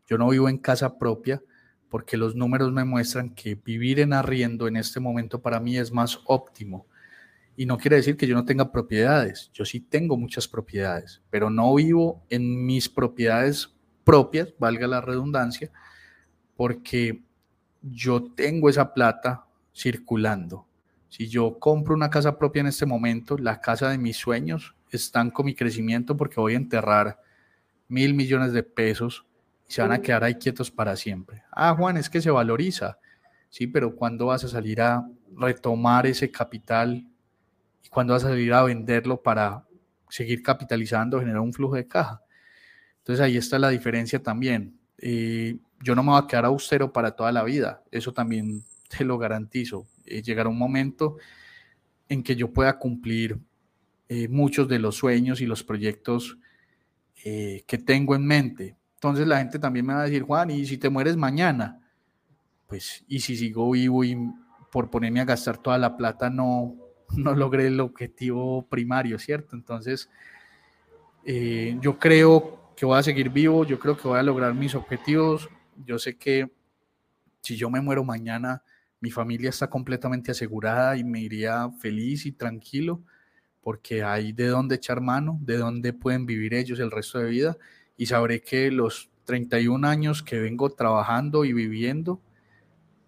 [0.07, 1.43] Yo no vivo en casa propia
[1.89, 5.91] porque los números me muestran que vivir en arriendo en este momento para mí es
[5.91, 6.87] más óptimo.
[7.57, 9.51] Y no quiere decir que yo no tenga propiedades.
[9.53, 15.69] Yo sí tengo muchas propiedades, pero no vivo en mis propiedades propias, valga la redundancia,
[16.55, 17.23] porque
[17.81, 20.65] yo tengo esa plata circulando.
[21.09, 25.43] Si yo compro una casa propia en este momento, la casa de mis sueños, estanco
[25.43, 27.19] mi crecimiento porque voy a enterrar
[27.87, 29.25] mil millones de pesos
[29.67, 31.43] y se van a quedar ahí quietos para siempre.
[31.51, 32.99] Ah, Juan, es que se valoriza.
[33.49, 37.05] Sí, pero ¿cuándo vas a salir a retomar ese capital?
[37.83, 39.65] ¿Y cuándo vas a salir a venderlo para
[40.09, 42.21] seguir capitalizando, generar un flujo de caja?
[42.99, 44.77] Entonces ahí está la diferencia también.
[44.97, 49.03] Eh, yo no me voy a quedar austero para toda la vida, eso también te
[49.03, 49.87] lo garantizo.
[50.05, 51.17] Eh, llegará un momento
[52.09, 53.39] en que yo pueda cumplir
[54.09, 56.37] eh, muchos de los sueños y los proyectos
[57.19, 58.77] que tengo en mente.
[58.93, 61.81] Entonces la gente también me va a decir, Juan, ¿y si te mueres mañana?
[62.67, 64.15] Pues, ¿y si sigo vivo y
[64.71, 66.77] por ponerme a gastar toda la plata no,
[67.17, 69.57] no logré el objetivo primario, ¿cierto?
[69.57, 70.09] Entonces,
[71.25, 75.49] yo creo que voy a seguir vivo, yo creo que voy a lograr mis objetivos.
[75.83, 76.49] Yo sé que
[77.41, 78.61] si yo me muero mañana,
[78.99, 83.01] mi familia está completamente asegurada y me iría feliz y tranquilo
[83.61, 87.57] porque hay de dónde echar mano, de dónde pueden vivir ellos el resto de vida
[87.97, 92.21] y sabré que los 31 años que vengo trabajando y viviendo,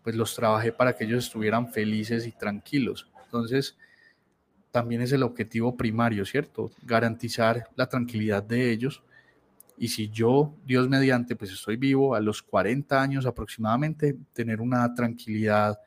[0.04, 3.10] pues los trabajé para que ellos estuvieran felices y tranquilos.
[3.24, 3.78] Entonces,
[4.72, 6.72] también es el objetivo primario, ¿cierto?
[6.84, 9.02] Garantizar la tranquilidad de ellos
[9.80, 14.94] y si yo, Dios mediante, pues estoy vivo a los 40 años aproximadamente, tener una
[14.94, 15.80] tranquilidad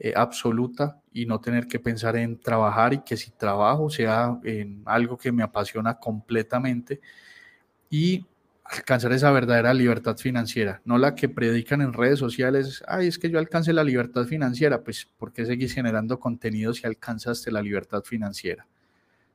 [0.00, 4.82] eh, absoluta y no tener que pensar en trabajar y que si trabajo sea en
[4.84, 7.00] algo que me apasiona completamente
[7.88, 8.26] y
[8.64, 13.30] alcanzar esa verdadera libertad financiera, no la que predican en redes sociales, ay, es que
[13.30, 18.02] yo alcance la libertad financiera, pues ¿por qué seguís generando contenido si alcanzaste la libertad
[18.02, 18.66] financiera?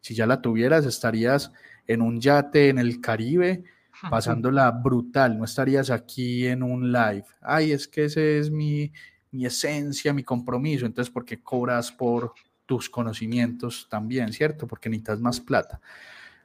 [0.02, 1.52] Si ya la tuvieras, estarías
[1.88, 3.64] en un yate en el Caribe,
[4.10, 7.26] pasándola brutal, no estarías aquí en un live.
[7.42, 8.92] Ay, es que ese es mi,
[9.32, 10.86] mi esencia, mi compromiso.
[10.86, 12.34] Entonces, ¿por qué cobras por
[12.66, 14.68] tus conocimientos también, cierto?
[14.68, 15.82] Porque necesitas más plata.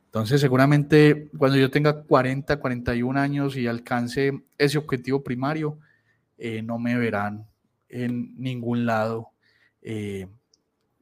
[0.07, 5.79] Entonces, seguramente cuando yo tenga 40, 41 años y alcance ese objetivo primario,
[6.39, 7.47] eh, no me verán
[7.89, 9.31] en ningún lado
[9.83, 10.27] eh,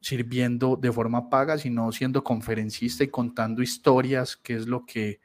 [0.01, 5.21] sirviendo de forma paga, sino siendo conferencista y contando historias, que es lo que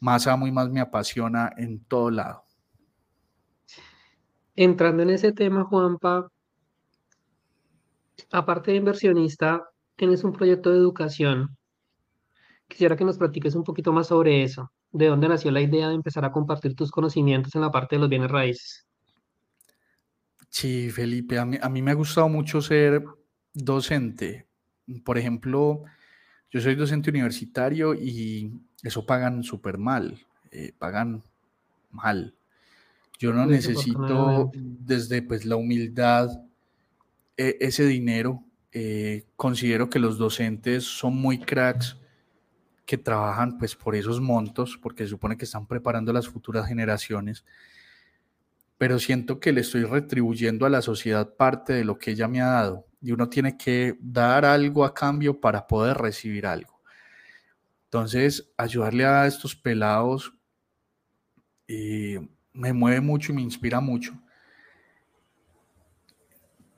[0.00, 2.44] más amo y más me apasiona en todo lado.
[4.54, 6.30] Entrando en ese tema, Juanpa,
[8.30, 11.56] aparte de inversionista, tienes un proyecto de educación.
[12.68, 14.72] Quisiera que nos platiques un poquito más sobre eso.
[14.90, 18.00] ¿De dónde nació la idea de empezar a compartir tus conocimientos en la parte de
[18.00, 18.86] los bienes raíces?
[20.48, 23.04] Sí, Felipe, a mí, a mí me ha gustado mucho ser
[23.52, 24.48] docente.
[25.04, 25.82] Por ejemplo,
[26.50, 30.18] yo soy docente universitario y eso pagan súper mal,
[30.50, 31.22] eh, pagan
[31.90, 32.34] mal.
[33.18, 36.28] Yo no necesito desde pues la humildad
[37.36, 38.42] e, ese dinero.
[38.72, 41.96] Eh, considero que los docentes son muy cracks
[42.84, 47.44] que trabajan pues por esos montos, porque se supone que están preparando las futuras generaciones,
[48.78, 52.42] pero siento que le estoy retribuyendo a la sociedad parte de lo que ella me
[52.42, 56.82] ha dado y uno tiene que dar algo a cambio para poder recibir algo.
[57.84, 60.34] Entonces, ayudarle a estos pelados
[61.68, 62.18] eh,
[62.52, 64.20] me mueve mucho y me inspira mucho.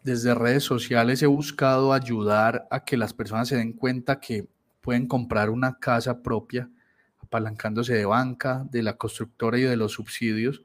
[0.05, 4.47] Desde redes sociales he buscado ayudar a que las personas se den cuenta que
[4.83, 6.69] pueden comprar una casa propia
[7.21, 10.63] apalancándose de banca, de la constructora y de los subsidios,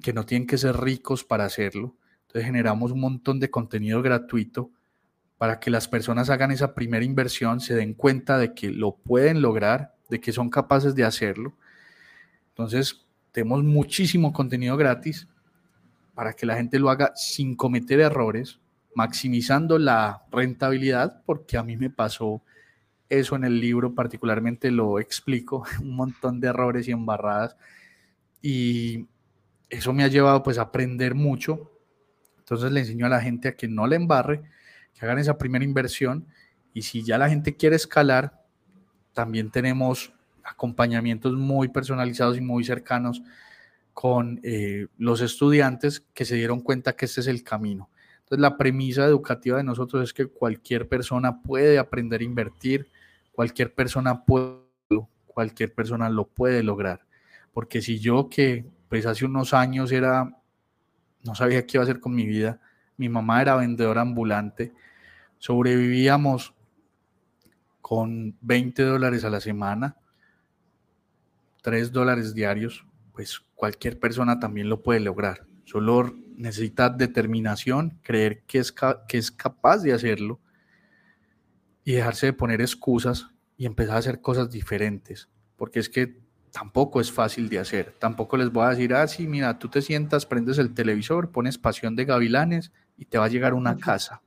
[0.00, 1.96] que no tienen que ser ricos para hacerlo.
[2.20, 4.70] Entonces generamos un montón de contenido gratuito
[5.38, 9.42] para que las personas hagan esa primera inversión, se den cuenta de que lo pueden
[9.42, 11.54] lograr, de que son capaces de hacerlo.
[12.50, 15.28] Entonces, tenemos muchísimo contenido gratis
[16.14, 18.58] para que la gente lo haga sin cometer errores,
[18.94, 22.40] maximizando la rentabilidad, porque a mí me pasó
[23.10, 27.56] eso en el libro, particularmente lo explico, un montón de errores y embarradas,
[28.40, 29.06] y
[29.68, 31.70] eso me ha llevado pues a aprender mucho.
[32.38, 34.42] Entonces le enseño a la gente a que no le embarre,
[34.98, 36.26] que hagan esa primera inversión
[36.72, 38.42] y si ya la gente quiere escalar,
[39.12, 43.22] también tenemos acompañamientos muy personalizados y muy cercanos
[43.92, 47.88] con eh, los estudiantes que se dieron cuenta que este es el camino.
[48.18, 52.90] Entonces la premisa educativa de nosotros es que cualquier persona puede aprender a invertir,
[53.32, 54.60] cualquier persona puede,
[55.26, 57.06] cualquier persona lo puede lograr.
[57.52, 60.36] Porque si yo que pues hace unos años era,
[61.24, 62.60] no sabía qué iba a hacer con mi vida,
[62.96, 64.72] mi mamá era vendedora ambulante,
[65.38, 66.54] sobrevivíamos
[67.80, 69.96] con 20 dólares a la semana,
[71.62, 75.46] 3 dólares diarios, pues cualquier persona también lo puede lograr.
[75.64, 80.40] Solo necesita determinación, creer que es, que es capaz de hacerlo
[81.84, 85.28] y dejarse de poner excusas y empezar a hacer cosas diferentes.
[85.56, 86.20] Porque es que
[86.52, 87.94] tampoco es fácil de hacer.
[87.98, 91.58] Tampoco les voy a decir, ah, sí, mira, tú te sientas, prendes el televisor, pones
[91.58, 94.22] Pasión de Gavilanes y te va a llegar una casa.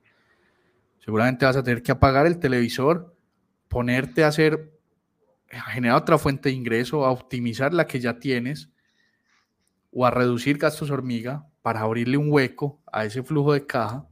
[1.09, 3.15] Seguramente vas a tener que apagar el televisor,
[3.67, 4.79] ponerte a hacer,
[5.51, 8.69] a generar otra fuente de ingreso, a optimizar la que ya tienes
[9.91, 14.07] o a reducir gastos hormiga para abrirle un hueco a ese flujo de caja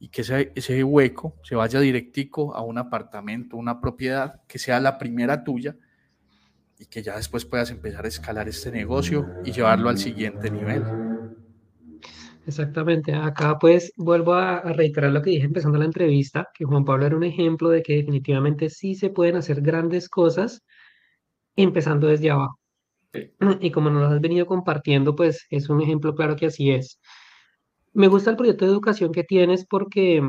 [0.00, 4.80] y que ese, ese hueco se vaya directico a un apartamento, una propiedad que sea
[4.80, 5.76] la primera tuya
[6.76, 11.05] y que ya después puedas empezar a escalar este negocio y llevarlo al siguiente nivel.
[12.46, 13.12] Exactamente.
[13.12, 17.16] Acá pues vuelvo a, reiterar lo que dije empezando la entrevista, que Juan Pablo era
[17.16, 20.62] un ejemplo de que definitivamente sí se pueden hacer grandes cosas
[21.56, 22.58] empezando desde abajo.
[23.60, 27.00] Y como nos has venido compartiendo, pues es un ejemplo claro que así es.
[27.94, 30.22] Me gusta el proyecto de educación que tienes porque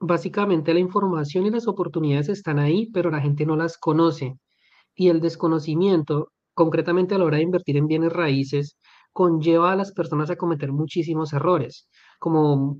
[0.00, 4.36] básicamente la información y las oportunidades están ahí, pero la gente no las conoce
[4.94, 8.78] y el desconocimiento, concretamente a la hora de invertir en bienes raíces,
[9.14, 12.78] conlleva a las personas a cometer muchísimos errores, como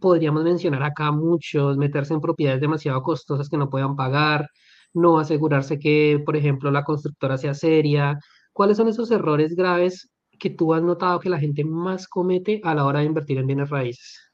[0.00, 4.48] podríamos mencionar acá muchos, meterse en propiedades demasiado costosas que no puedan pagar,
[4.94, 8.18] no asegurarse que, por ejemplo, la constructora sea seria.
[8.52, 12.74] ¿Cuáles son esos errores graves que tú has notado que la gente más comete a
[12.74, 14.32] la hora de invertir en bienes raíces?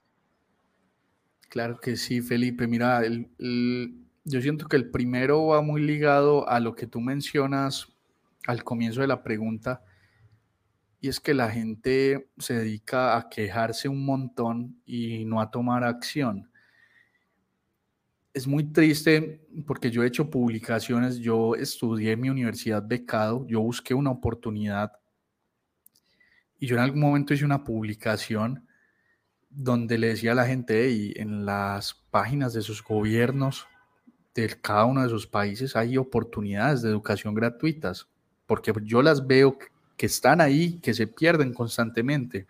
[1.48, 2.66] Claro que sí, Felipe.
[2.66, 7.88] Mira, yo siento que el primero va muy ligado a lo que tú mencionas
[8.46, 9.82] al comienzo de la pregunta,
[11.00, 15.84] y es que la gente se dedica a quejarse un montón y no a tomar
[15.84, 16.50] acción.
[18.34, 23.60] Es muy triste porque yo he hecho publicaciones, yo estudié en mi universidad becado, yo
[23.60, 24.92] busqué una oportunidad
[26.58, 28.66] y yo en algún momento hice una publicación
[29.50, 33.66] donde le decía a la gente, y en las páginas de sus gobiernos
[34.34, 38.08] de cada uno de sus países hay oportunidades de educación gratuitas,
[38.46, 39.58] porque yo las veo
[39.98, 42.46] que están ahí, que se pierden constantemente.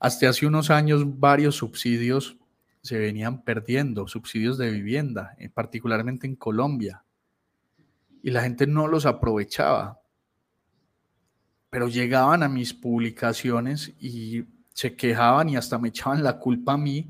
[0.00, 2.36] Hasta hace unos años varios subsidios
[2.82, 7.04] se venían perdiendo, subsidios de vivienda, eh, particularmente en Colombia,
[8.22, 10.00] y la gente no los aprovechaba.
[11.70, 16.78] Pero llegaban a mis publicaciones y se quejaban y hasta me echaban la culpa a
[16.78, 17.08] mí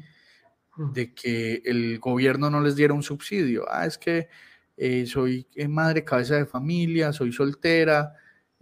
[0.93, 3.65] de que el gobierno no les diera un subsidio.
[3.69, 4.29] Ah, es que
[4.77, 8.15] eh, soy eh, madre cabeza de familia, soy soltera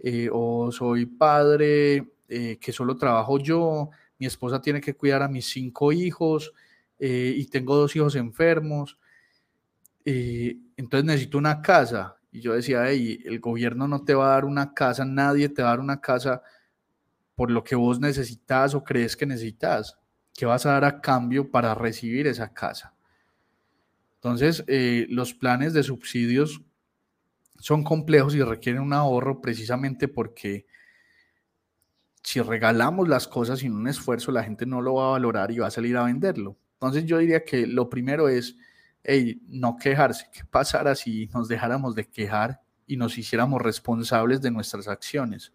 [0.03, 2.09] eh, o soy padre
[2.59, 6.51] que solo trabajo yo, mi esposa tiene que cuidar a mis cinco hijos
[6.97, 8.97] y tengo dos hijos enfermos.
[10.03, 12.17] entonces necesito una casa.
[12.31, 15.61] Y yo decía, hey, el gobierno no te va a dar una casa, nadie te
[15.61, 16.41] va a dar una casa
[17.35, 19.99] por lo que vos necesitas o crees que necesitas
[20.35, 22.93] ¿Qué vas a dar a cambio para recibir esa casa?
[24.15, 26.61] Entonces, eh, los planes de subsidios
[27.63, 30.65] son complejos y requieren un ahorro precisamente porque
[32.21, 35.59] si regalamos las cosas sin un esfuerzo, la gente no lo va a valorar y
[35.59, 36.57] va a salir a venderlo.
[36.73, 38.57] Entonces yo diría que lo primero es,
[39.47, 40.27] no quejarse.
[40.33, 45.53] ¿Qué pasara si nos dejáramos de quejar y nos hiciéramos responsables de nuestras acciones?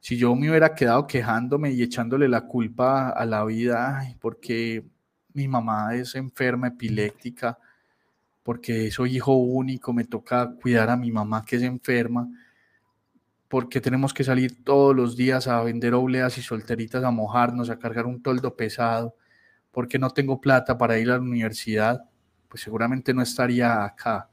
[0.00, 4.84] si yo me hubiera quedado quejándome y echándole la culpa a la vida, porque
[5.32, 7.58] mi mamá es enferma, epiléptica,
[8.48, 12.30] porque soy hijo único, me toca cuidar a mi mamá que es enferma,
[13.46, 17.78] porque tenemos que salir todos los días a vender obleas y solteritas, a mojarnos, a
[17.78, 19.14] cargar un toldo pesado,
[19.70, 22.08] porque no tengo plata para ir a la universidad,
[22.48, 24.30] pues seguramente no estaría acá.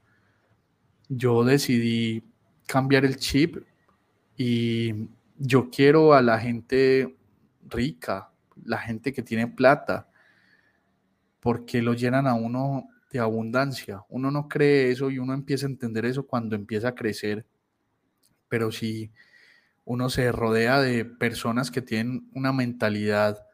[1.10, 2.24] Yo decidí
[2.66, 3.58] cambiar el chip
[4.34, 7.18] y yo quiero a la gente
[7.68, 8.30] rica,
[8.64, 10.08] la gente que tiene plata,
[11.38, 14.02] porque lo llenan a uno de abundancia.
[14.08, 17.46] Uno no cree eso y uno empieza a entender eso cuando empieza a crecer.
[18.48, 19.10] Pero si
[19.84, 23.46] uno se rodea de personas que tienen una mentalidad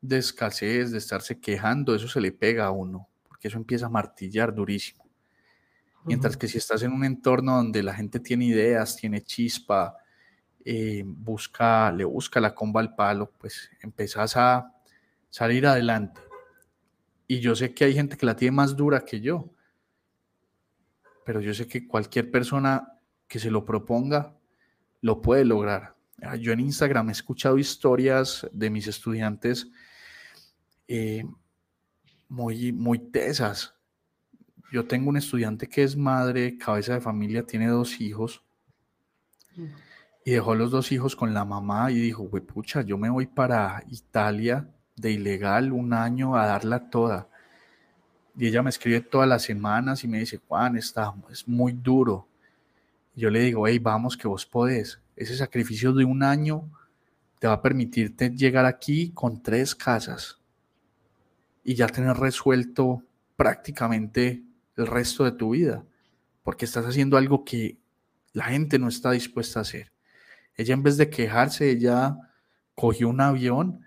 [0.00, 3.90] de escasez, de estarse quejando, eso se le pega a uno, porque eso empieza a
[3.90, 5.04] martillar durísimo.
[6.04, 9.96] Mientras que si estás en un entorno donde la gente tiene ideas, tiene chispa,
[10.62, 14.70] eh, busca, le busca la comba al palo, pues empezás a
[15.30, 16.20] salir adelante.
[17.26, 19.50] Y yo sé que hay gente que la tiene más dura que yo,
[21.24, 24.36] pero yo sé que cualquier persona que se lo proponga
[25.00, 25.96] lo puede lograr.
[26.22, 29.68] Ah, yo en Instagram he escuchado historias de mis estudiantes
[30.86, 31.24] eh,
[32.28, 33.74] muy, muy tesas.
[34.72, 38.42] Yo tengo un estudiante que es madre, cabeza de familia, tiene dos hijos.
[40.24, 43.26] y dejó los dos hijos con la mamá y dijo, güey, pucha, yo me voy
[43.26, 47.28] para Italia de ilegal un año a darla toda.
[48.36, 52.28] Y ella me escribe todas las semanas y me dice, Juan, está, es muy duro.
[53.14, 55.00] yo le digo, hey, vamos, que vos podés.
[55.16, 56.68] Ese sacrificio de un año
[57.38, 60.40] te va a permitirte llegar aquí con tres casas
[61.62, 63.02] y ya tener resuelto
[63.36, 64.42] prácticamente
[64.76, 65.84] el resto de tu vida,
[66.42, 67.78] porque estás haciendo algo que
[68.32, 69.92] la gente no está dispuesta a hacer.
[70.56, 72.16] Ella en vez de quejarse, ella
[72.74, 73.84] cogió un avión.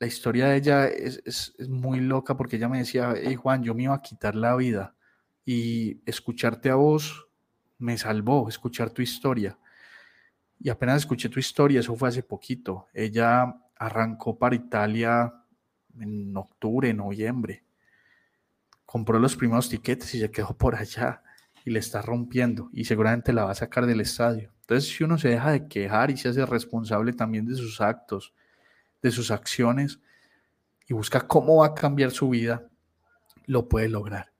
[0.00, 3.84] La historia de ella es, muy loca porque ella me decía, hey Juan, yo me
[3.84, 4.96] iba a quitar la vida
[5.44, 7.28] y escucharte a vos
[7.78, 9.58] me salvó, escuchar tu historia.
[10.58, 12.86] Y apenas escuché tu historia, eso fue hace poquito.
[12.94, 15.34] Ella arrancó para Italia
[15.98, 17.64] en octubre, noviembre.
[18.86, 21.22] Compró los primeros tiquetes y se quedó por allá
[21.64, 24.50] y le está rompiendo y seguramente la va a sacar del estadio.
[24.62, 28.32] Entonces, si uno se deja de quejar y se hace responsable también de sus actos,
[29.02, 30.00] de sus acciones
[30.86, 32.68] y busca cómo va a cambiar su vida,
[33.46, 34.32] lo puede lograr.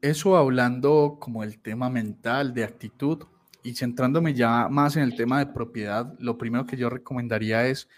[0.00, 3.24] Eso hablando como el tema mental, de actitud
[3.62, 7.88] y centrándome ya más en el tema de propiedad, lo primero que yo recomendaría es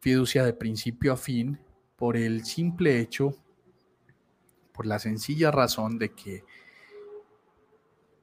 [0.00, 1.58] fiducia de principio a fin
[1.96, 3.34] por el simple hecho,
[4.72, 6.44] por la sencilla razón de que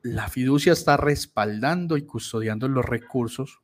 [0.03, 3.61] la fiducia está respaldando y custodiando los recursos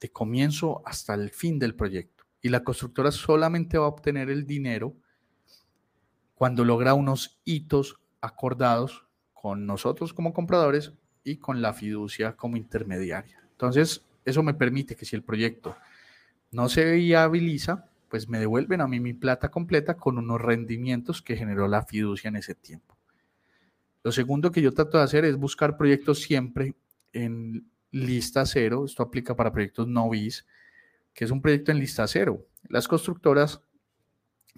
[0.00, 2.19] de comienzo hasta el fin del proyecto.
[2.42, 4.96] Y la constructora solamente va a obtener el dinero
[6.34, 13.42] cuando logra unos hitos acordados con nosotros como compradores y con la fiducia como intermediaria.
[13.52, 15.76] Entonces, eso me permite que si el proyecto
[16.50, 21.36] no se viabiliza, pues me devuelven a mí mi plata completa con unos rendimientos que
[21.36, 22.96] generó la fiducia en ese tiempo.
[24.02, 26.74] Lo segundo que yo trato de hacer es buscar proyectos siempre
[27.12, 28.84] en lista cero.
[28.84, 30.46] Esto aplica para proyectos no bis,
[31.12, 32.46] que es un proyecto en lista cero.
[32.68, 33.60] Las constructoras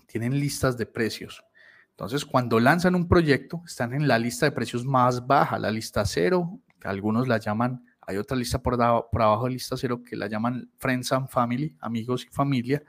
[0.07, 1.42] tienen listas de precios.
[1.90, 6.05] Entonces, cuando lanzan un proyecto, están en la lista de precios más baja, la lista
[6.05, 10.26] cero, que algunos la llaman, hay otra lista por, abajo de lista cero que la
[10.26, 12.82] llaman Friends and Family, amigos y familia.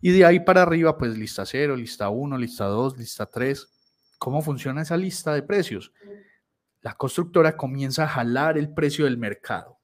[0.00, 3.68] Y de ahí para arriba, pues lista cero, lista 1, lista 2, lista 3.
[4.18, 5.92] ¿Cómo funciona esa lista de precios?
[6.82, 9.78] La constructora comienza a jalar el precio del mercado.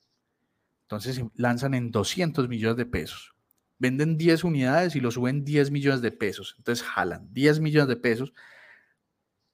[0.91, 3.33] Entonces lanzan en 200 millones de pesos.
[3.79, 6.57] Venden 10 unidades y lo suben 10 millones de pesos.
[6.59, 8.33] Entonces jalan 10 millones de pesos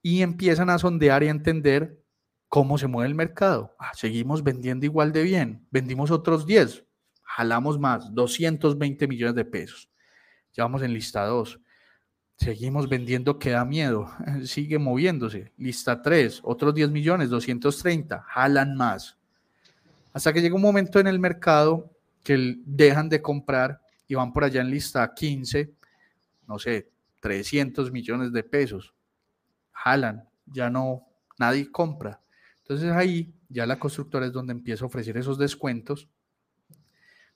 [0.01, 2.03] y empiezan a sondear y a entender
[2.49, 3.77] cómo se mueve el mercado.
[3.79, 5.67] Ah, seguimos vendiendo igual de bien.
[5.71, 6.87] Vendimos otros 10.
[7.23, 9.91] Jalamos más, 220 millones de pesos.
[10.55, 11.61] Ya vamos en lista 2.
[12.39, 14.11] Seguimos vendiendo que da miedo,
[14.45, 15.53] sigue moviéndose.
[15.59, 19.19] Lista 3, otros 10 millones, 230, jalan más.
[20.17, 21.95] Hasta que llega un momento en el mercado
[22.25, 25.75] que dejan de comprar y van por allá en lista 15,
[26.49, 26.91] no sé,
[27.21, 28.95] 300 millones de pesos.
[29.73, 31.07] Jalan, ya no,
[31.39, 32.23] nadie compra.
[32.61, 36.09] Entonces ahí ya la constructora es donde empieza a ofrecer esos descuentos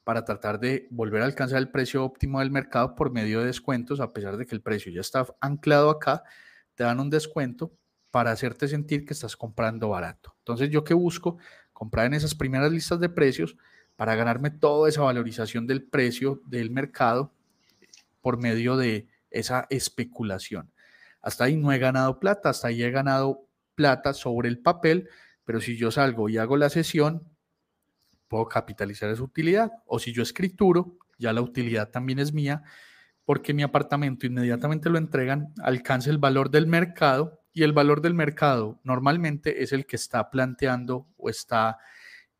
[0.03, 4.01] para tratar de volver a alcanzar el precio óptimo del mercado por medio de descuentos,
[4.01, 6.23] a pesar de que el precio ya está anclado acá,
[6.75, 7.75] te dan un descuento
[8.11, 10.35] para hacerte sentir que estás comprando barato.
[10.39, 11.37] Entonces, ¿yo qué busco?
[11.81, 13.57] Comprar en esas primeras listas de precios
[13.97, 17.33] para ganarme toda esa valorización del precio del mercado
[18.21, 20.71] por medio de esa especulación.
[21.23, 25.09] Hasta ahí no he ganado plata, hasta ahí he ganado plata sobre el papel,
[25.47, 27.27] pero si yo salgo y hago la sesión,
[28.29, 29.73] puedo capitalizar esa utilidad.
[29.87, 32.63] O si yo escrituro, ya la utilidad también es mía,
[33.25, 38.15] porque mi apartamento inmediatamente lo entregan, alcanza el valor del mercado y el valor del
[38.15, 41.77] mercado normalmente es el que está planteando o está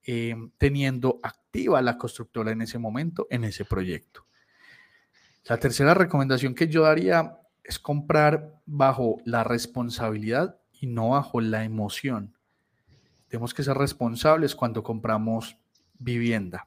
[0.03, 4.25] eh, teniendo activa la constructora en ese momento, en ese proyecto.
[5.45, 11.65] La tercera recomendación que yo daría es comprar bajo la responsabilidad y no bajo la
[11.65, 12.35] emoción.
[13.29, 15.59] Tenemos que ser responsables cuando compramos
[15.99, 16.67] vivienda.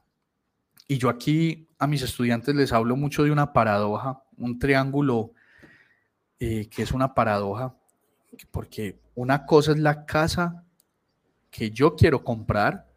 [0.86, 5.32] Y yo aquí a mis estudiantes les hablo mucho de una paradoja, un triángulo
[6.38, 7.74] eh, que es una paradoja,
[8.50, 10.64] porque una cosa es la casa
[11.50, 12.88] que yo quiero comprar,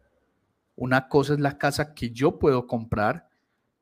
[0.76, 3.28] una cosa es la casa que yo puedo comprar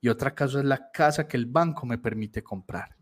[0.00, 2.96] y otra cosa es la casa que el banco me permite comprar.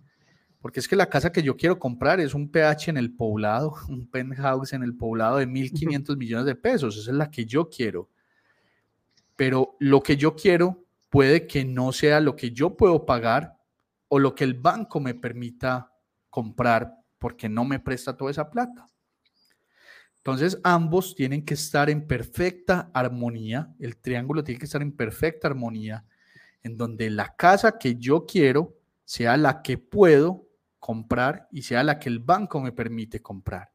[0.61, 3.74] Porque es que la casa que yo quiero comprar es un PH en el poblado,
[3.88, 6.96] un penthouse en el poblado de 1.500 millones de pesos.
[6.96, 8.09] Esa es la que yo quiero
[9.36, 13.57] pero lo que yo quiero puede que no sea lo que yo puedo pagar
[14.09, 15.92] o lo que el banco me permita
[16.30, 16.94] comprar
[17.24, 18.86] porque no me presta toda esa plata.
[20.18, 25.48] Entonces, ambos tienen que estar en perfecta armonía, el triángulo tiene que estar en perfecta
[25.48, 26.04] armonía,
[26.62, 31.98] en donde la casa que yo quiero sea la que puedo comprar y sea la
[31.98, 33.72] que el banco me permite comprar.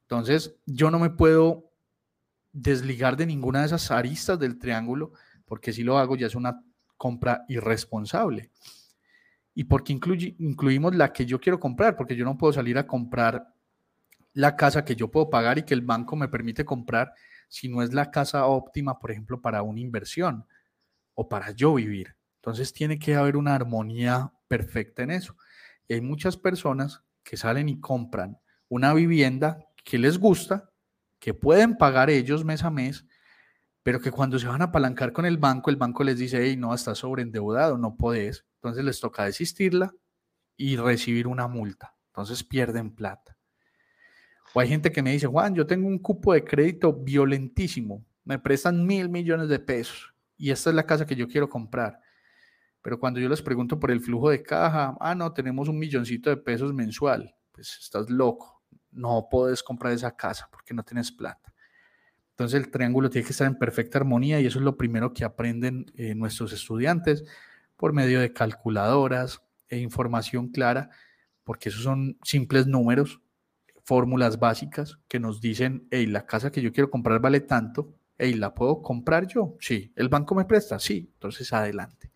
[0.00, 1.74] Entonces, yo no me puedo
[2.52, 5.12] desligar de ninguna de esas aristas del triángulo,
[5.44, 6.64] porque si lo hago ya es una
[6.96, 8.50] compra irresponsable.
[9.54, 11.96] ¿Y porque incluimos la que yo quiero comprar?
[11.96, 13.52] Porque yo no puedo salir a comprar
[14.32, 17.12] la casa que yo puedo pagar y que el banco me permite comprar
[17.48, 20.46] si no es la casa óptima, por ejemplo, para una inversión
[21.14, 22.16] o para yo vivir.
[22.36, 25.36] Entonces tiene que haber una armonía perfecta en eso.
[25.86, 28.38] Y hay muchas personas que salen y compran
[28.68, 30.70] una vivienda que les gusta,
[31.18, 33.04] que pueden pagar ellos mes a mes,
[33.82, 36.56] pero que cuando se van a apalancar con el banco, el banco les dice, hey,
[36.56, 38.44] no, estás sobreendeudado, no podés.
[38.56, 39.92] Entonces les toca desistirla
[40.56, 41.96] y recibir una multa.
[42.08, 43.36] Entonces pierden plata.
[44.54, 48.38] O hay gente que me dice, Juan, yo tengo un cupo de crédito violentísimo, me
[48.38, 51.98] prestan mil millones de pesos y esta es la casa que yo quiero comprar.
[52.82, 56.30] Pero cuando yo les pregunto por el flujo de caja, ah, no, tenemos un milloncito
[56.30, 57.34] de pesos mensual.
[57.52, 61.51] Pues estás loco, no puedes comprar esa casa porque no tienes plata.
[62.42, 65.24] Entonces el triángulo tiene que estar en perfecta armonía y eso es lo primero que
[65.24, 67.22] aprenden eh, nuestros estudiantes
[67.76, 70.90] por medio de calculadoras e información clara,
[71.44, 73.20] porque esos son simples números
[73.84, 78.34] fórmulas básicas que nos dicen, hey, la casa que yo quiero comprar vale tanto, hey,
[78.34, 79.56] ¿la puedo comprar yo?
[79.60, 79.92] Sí.
[79.94, 80.80] ¿El banco me presta?
[80.80, 81.12] Sí.
[81.14, 82.10] Entonces, adelante.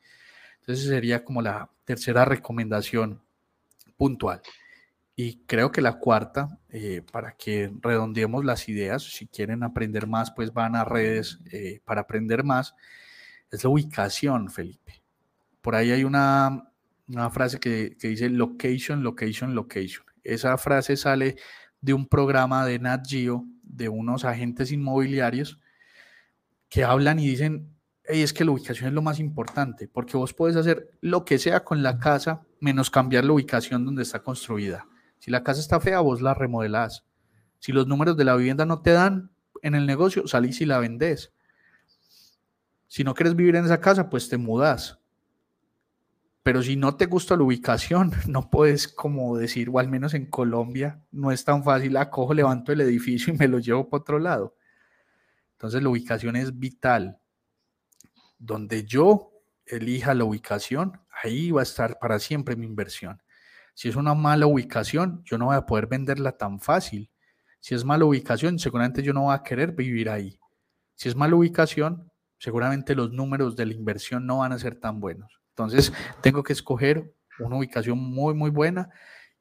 [0.59, 3.23] Entonces, sería como la tercera recomendación
[3.97, 4.43] puntual.
[5.19, 10.31] Y creo que la cuarta, eh, para que redondeemos las ideas, si quieren aprender más,
[10.31, 12.75] pues van a redes eh, para aprender más,
[13.51, 15.03] es la ubicación, Felipe.
[15.63, 16.71] Por ahí hay una,
[17.09, 20.05] una frase que, que dice location, location, location.
[20.23, 21.37] Esa frase sale
[21.81, 25.59] de un programa de Nat Geo de unos agentes inmobiliarios
[26.69, 30.57] que hablan y dicen, es que la ubicación es lo más importante, porque vos puedes
[30.57, 34.87] hacer lo que sea con la casa menos cambiar la ubicación donde está construida.
[35.19, 37.05] Si la casa está fea, vos la remodelás.
[37.59, 39.31] Si los números de la vivienda no te dan
[39.63, 41.33] en el negocio, salís y la vendés.
[42.87, 45.01] Si no quieres vivir en esa casa, pues te mudas.
[46.43, 50.27] Pero si no te gusta la ubicación, no puedes como decir, o al menos en
[50.27, 54.19] Colombia, no es tan fácil, acojo, levanto el edificio y me lo llevo para otro
[54.19, 54.55] lado.
[55.53, 57.19] Entonces la ubicación es vital.
[58.39, 59.33] Donde yo
[59.67, 63.21] elija la ubicación, ahí va a estar para siempre mi inversión.
[63.77, 67.11] Si es una mala ubicación, yo no voy a poder venderla tan fácil.
[67.61, 70.41] Si es mala ubicación, seguramente yo no voy a querer vivir ahí.
[70.95, 74.99] Si es mala ubicación, seguramente los números de la inversión no van a ser tan
[74.99, 75.43] buenos.
[75.51, 78.89] Entonces, tengo que escoger una ubicación muy, muy buena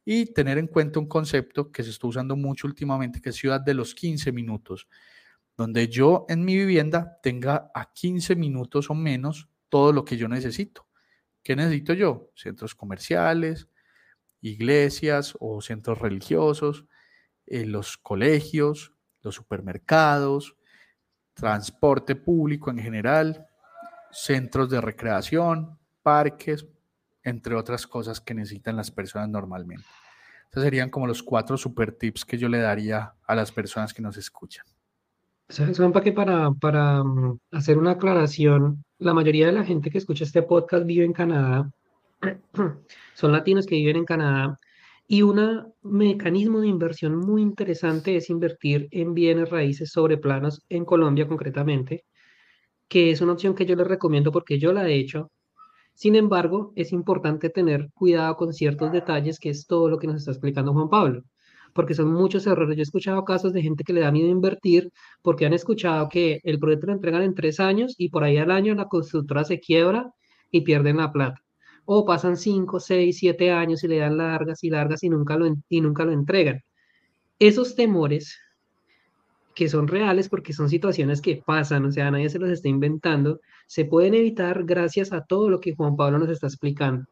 [0.04, 3.62] y tener en cuenta un concepto que se está usando mucho últimamente, que es ciudad
[3.62, 4.90] de los 15 minutos,
[5.56, 10.28] donde yo en mi vivienda tenga a 15 minutos o menos todo lo que yo
[10.28, 10.86] necesito.
[11.42, 12.32] ¿Qué necesito yo?
[12.36, 13.70] Centros comerciales,
[14.50, 16.86] iglesias o centros religiosos,
[17.48, 20.56] eh, los colegios, los supermercados,
[21.34, 23.48] transporte público en general,
[24.12, 26.66] centros de recreación, parques,
[27.24, 29.86] entre otras cosas que necesitan las personas normalmente.
[30.52, 34.02] Esos serían como los cuatro super tips que yo le daría a las personas que
[34.02, 34.66] nos escuchan.
[35.50, 39.98] ¿Sabes, Juanpa, que para, para mm, hacer una aclaración, la mayoría de la gente que
[39.98, 41.70] escucha este podcast vive en Canadá,
[43.14, 44.60] son latinos que viven en Canadá,
[45.08, 50.86] y un mecanismo de inversión muy interesante es invertir en bienes raíces sobre planos en
[50.86, 52.06] Colombia concretamente,
[52.88, 55.32] que es una opción que yo les recomiendo porque yo la he hecho
[55.96, 60.18] sin embargo, es importante tener cuidado con ciertos detalles, que es todo lo que nos
[60.18, 61.24] está explicando Juan Pablo,
[61.74, 62.76] porque son muchos errores.
[62.78, 66.42] Yo he escuchado casos de gente que le da miedo invertir porque han escuchado que
[66.44, 69.60] el proyecto lo entregan en tres años y por ahí al año la constructora se
[69.60, 70.12] quiebra
[70.52, 71.45] y pierden la plata.
[71.86, 75.48] O pasan cinco, seis, siete años y le dan largas y largas y nunca lo,
[75.70, 76.62] y nunca lo entregan.
[77.40, 78.38] Esos temores
[79.56, 83.40] que son reales porque son situaciones que pasan, o sea, nadie se los está inventando,
[83.68, 87.06] se pueden evitar gracias a todo lo que Juan Pablo nos está explicando.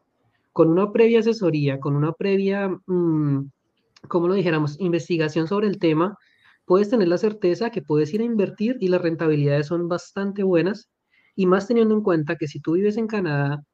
[0.52, 3.50] Con una previa asesoría, con una previa, mm,
[4.08, 6.18] como lo dijéramos, investigación sobre el tema,
[6.66, 10.90] puedes tener la certeza que puedes ir a invertir y las rentabilidades son bastante buenas,
[11.36, 13.64] y más teniendo en cuenta que si tú vives en Canadá,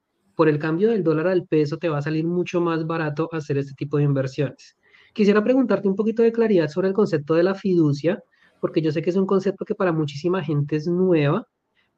[0.40, 3.58] por el cambio del dólar al peso te va a salir mucho más barato hacer
[3.58, 4.74] este tipo de inversiones.
[5.12, 8.22] Quisiera preguntarte un poquito de claridad sobre el concepto de la fiducia,
[8.58, 11.46] porque yo sé que es un concepto que para muchísima gente es nueva,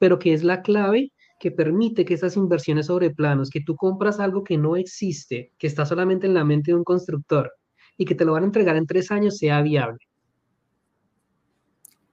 [0.00, 4.18] pero que es la clave que permite que esas inversiones sobre planos, que tú compras
[4.18, 7.52] algo que no existe, que está solamente en la mente de un constructor
[7.96, 10.00] y que te lo van a entregar en tres años, sea viable.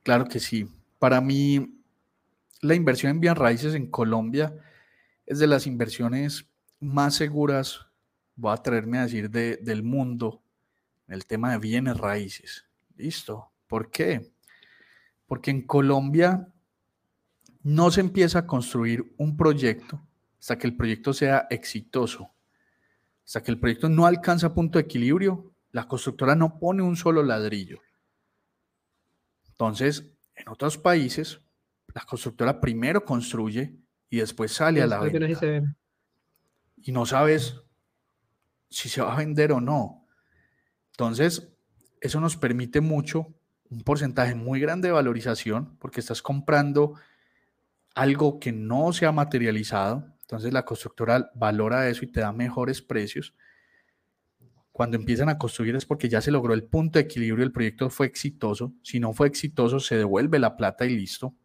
[0.03, 0.67] Claro que sí.
[0.99, 1.81] Para mí,
[2.61, 4.53] la inversión en bienes raíces en Colombia
[5.29, 6.49] es de las inversiones
[6.79, 7.85] más seguras,
[8.35, 10.41] voy a atreverme a decir, del mundo,
[11.07, 12.65] el tema de bienes raíces.
[12.97, 13.51] ¿Listo?
[13.67, 14.33] ¿Por qué?
[15.27, 16.51] Porque en Colombia
[17.61, 20.01] no se empieza a construir un proyecto
[20.39, 22.31] hasta que el proyecto sea exitoso.
[23.23, 27.21] Hasta que el proyecto no alcanza punto de equilibrio, la constructora no pone un solo
[27.21, 27.79] ladrillo.
[29.47, 31.39] Entonces, en otros países,
[31.93, 33.77] la constructora primero construye
[34.09, 35.75] y después sale a la venta.
[36.77, 37.55] Y no sabes
[38.69, 40.05] si se va a vender o no.
[40.91, 41.49] Entonces,
[42.01, 43.33] eso nos permite mucho,
[43.69, 46.95] un porcentaje muy grande de valorización, porque estás comprando
[47.95, 50.05] algo que no se ha materializado.
[50.21, 53.33] Entonces, la constructora valora eso y te da mejores precios.
[54.71, 57.89] Cuando empiezan a construir es porque ya se logró el punto de equilibrio, el proyecto
[57.89, 58.73] fue exitoso.
[58.81, 61.35] Si no fue exitoso, se devuelve la plata y listo.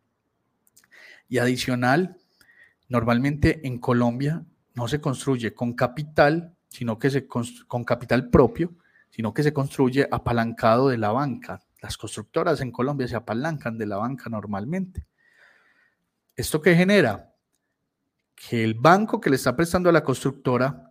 [1.28, 2.16] Y adicional,
[2.88, 8.74] normalmente en Colombia no se construye con capital, sino que se con capital propio,
[9.10, 11.60] sino que se construye apalancado de la banca.
[11.80, 15.06] Las constructoras en Colombia se apalancan de la banca normalmente.
[16.34, 17.32] ¿Esto qué genera?
[18.34, 20.90] Que el banco que le está prestando a la constructora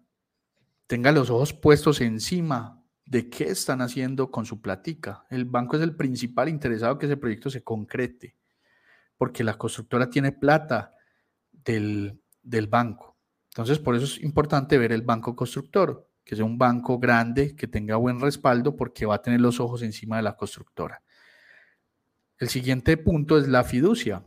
[0.88, 5.26] tenga los ojos puestos encima de qué están haciendo con su platica.
[5.30, 8.38] El banco es el principal interesado que ese proyecto se concrete,
[9.18, 10.94] porque la constructora tiene plata
[11.64, 13.18] del, del banco.
[13.49, 17.68] Entonces, por eso es importante ver el banco constructor, que sea un banco grande, que
[17.68, 21.03] tenga buen respaldo, porque va a tener los ojos encima de la constructora.
[22.39, 24.24] El siguiente punto es la fiducia.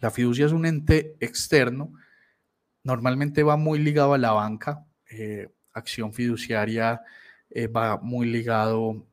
[0.00, 1.92] La fiducia es un ente externo,
[2.82, 4.86] normalmente va muy ligado a la banca.
[5.10, 7.00] Eh, acción fiduciaria
[7.50, 9.06] eh, va muy ligado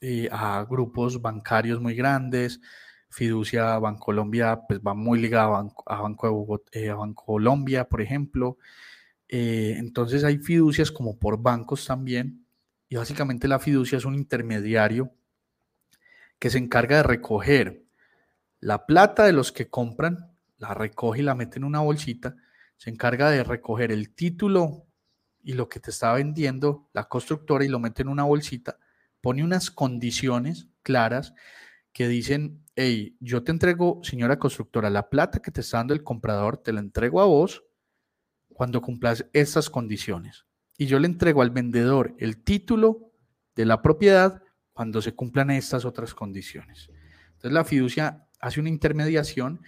[0.00, 2.60] eh, a grupos bancarios muy grandes.
[3.08, 8.58] Fiducia Bancolombia pues va muy ligado a Banco, a Banco, eh, Bancolombia, por ejemplo.
[9.28, 12.46] entonces hay fiducias como por bancos también.
[12.88, 15.12] Y básicamente la fiducia es un intermediario
[16.38, 17.86] que se encarga de recoger
[18.60, 22.36] la plata de los que compran, la recoge y la mete en una bolsita,
[22.76, 24.86] se encarga de recoger el título
[25.42, 28.78] y lo que te está vendiendo la constructora y lo mete en una bolsita,
[29.20, 31.34] pone unas condiciones claras
[31.92, 36.04] que dicen, hey, yo te entrego, señora constructora, la plata que te está dando el
[36.04, 37.64] comprador, te la entrego a vos
[38.52, 40.46] cuando cumplas estas condiciones.
[40.76, 43.10] Y yo le entrego al vendedor el título
[43.54, 44.42] de la propiedad
[44.74, 46.90] cuando se cumplan estas otras condiciones.
[47.28, 49.62] Entonces la fiducia hace una intermediación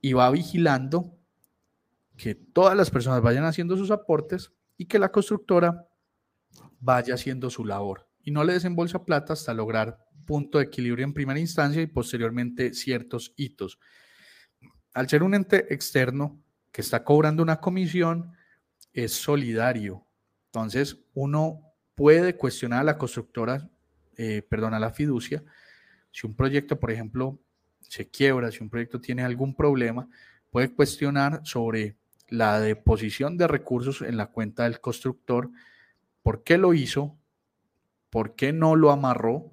[0.00, 1.14] y va vigilando
[2.16, 5.86] que todas las personas vayan haciendo sus aportes y que la constructora
[6.80, 11.14] vaya haciendo su labor y no le desembolsa plata hasta lograr punto de equilibrio en
[11.14, 13.78] primera instancia y posteriormente ciertos hitos.
[14.92, 16.38] Al ser un ente externo
[16.72, 18.32] que está cobrando una comisión,
[18.92, 20.04] es solidario.
[20.46, 21.60] Entonces, uno
[21.94, 23.70] puede cuestionar a la constructora,
[24.16, 25.42] eh, perdón, a la fiducia,
[26.10, 27.38] si un proyecto, por ejemplo,
[27.80, 30.08] se quiebra, si un proyecto tiene algún problema,
[30.50, 31.96] puede cuestionar sobre
[32.28, 35.50] la deposición de recursos en la cuenta del constructor,
[36.22, 37.16] por qué lo hizo,
[38.10, 39.52] por qué no lo amarró,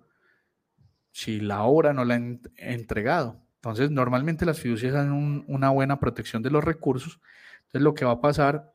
[1.13, 3.39] si la obra no la han entregado.
[3.55, 7.21] Entonces, normalmente las fiducias dan una buena protección de los recursos.
[7.59, 8.73] Entonces, lo que va a pasar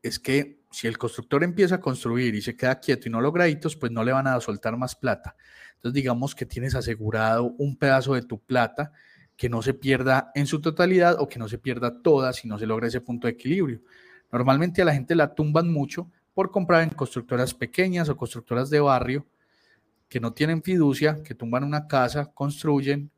[0.00, 3.48] es que si el constructor empieza a construir y se queda quieto y no logra
[3.48, 5.36] hitos, pues no le van a soltar más plata.
[5.74, 8.92] Entonces, digamos que tienes asegurado un pedazo de tu plata
[9.36, 12.58] que no se pierda en su totalidad o que no se pierda toda si no
[12.58, 13.82] se logra ese punto de equilibrio.
[14.30, 18.78] Normalmente a la gente la tumban mucho por comprar en constructoras pequeñas o constructoras de
[18.78, 19.26] barrio
[20.10, 23.12] que no tienen fiducia, que tumban una casa, construyen,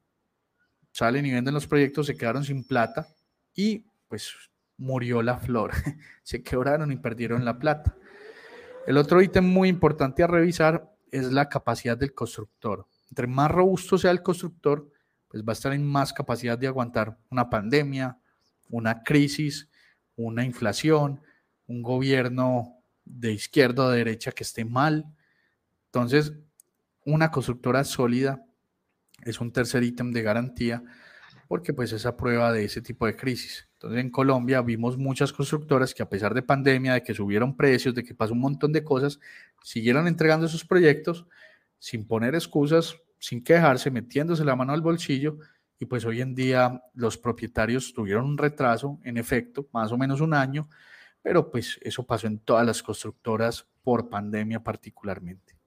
[0.93, 3.09] salen y venden los proyectos, se quedaron sin plata
[3.55, 4.31] y pues
[4.77, 5.73] murió la flor.
[6.23, 7.97] se quebraron y perdieron la plata.
[8.87, 12.87] El otro ítem muy importante a revisar es la capacidad del constructor.
[13.09, 14.91] Entre más robusto sea el constructor,
[15.29, 18.19] pues va a estar en más capacidad de aguantar una pandemia,
[18.69, 19.71] una crisis,
[20.15, 21.23] una inflación,
[21.67, 25.07] un gobierno de izquierda o de derecha que esté mal.
[25.87, 26.35] Entonces,
[27.05, 28.45] una constructora sólida
[29.25, 30.83] es un tercer ítem de garantía
[31.49, 33.69] porque pues es a prueba de ese tipo de crisis.
[33.75, 37.95] Entonces en Colombia vimos muchas constructoras que a pesar de pandemia, de que subieron precios,
[37.95, 39.21] de que pasó un montón de cosas,
[39.63, 41.27] siguieron entregando sus proyectos
[41.79, 45.39] sin poner excusas, sin quejarse, metiéndose la mano al bolsillo
[45.79, 50.21] y pues hoy en día los propietarios tuvieron un retraso, en efecto, más o menos
[50.21, 50.69] un año,
[51.23, 55.62] pero pues eso pasó en todas las constructoras por pandemia particularmente.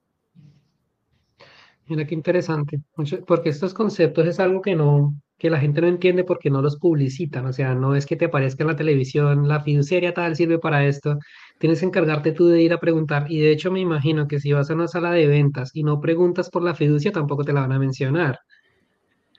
[1.88, 2.82] Mira qué interesante,
[3.28, 6.78] porque estos conceptos es algo que no, que la gente no entiende porque no los
[6.78, 10.58] publicitan, o sea, no es que te aparezca en la televisión, la fiduciaria tal sirve
[10.58, 11.20] para esto,
[11.60, 14.52] tienes que encargarte tú de ir a preguntar, y de hecho me imagino que si
[14.52, 17.62] vas a una sala de ventas y no preguntas por la fiducia, tampoco te la
[17.62, 18.40] van a mencionar.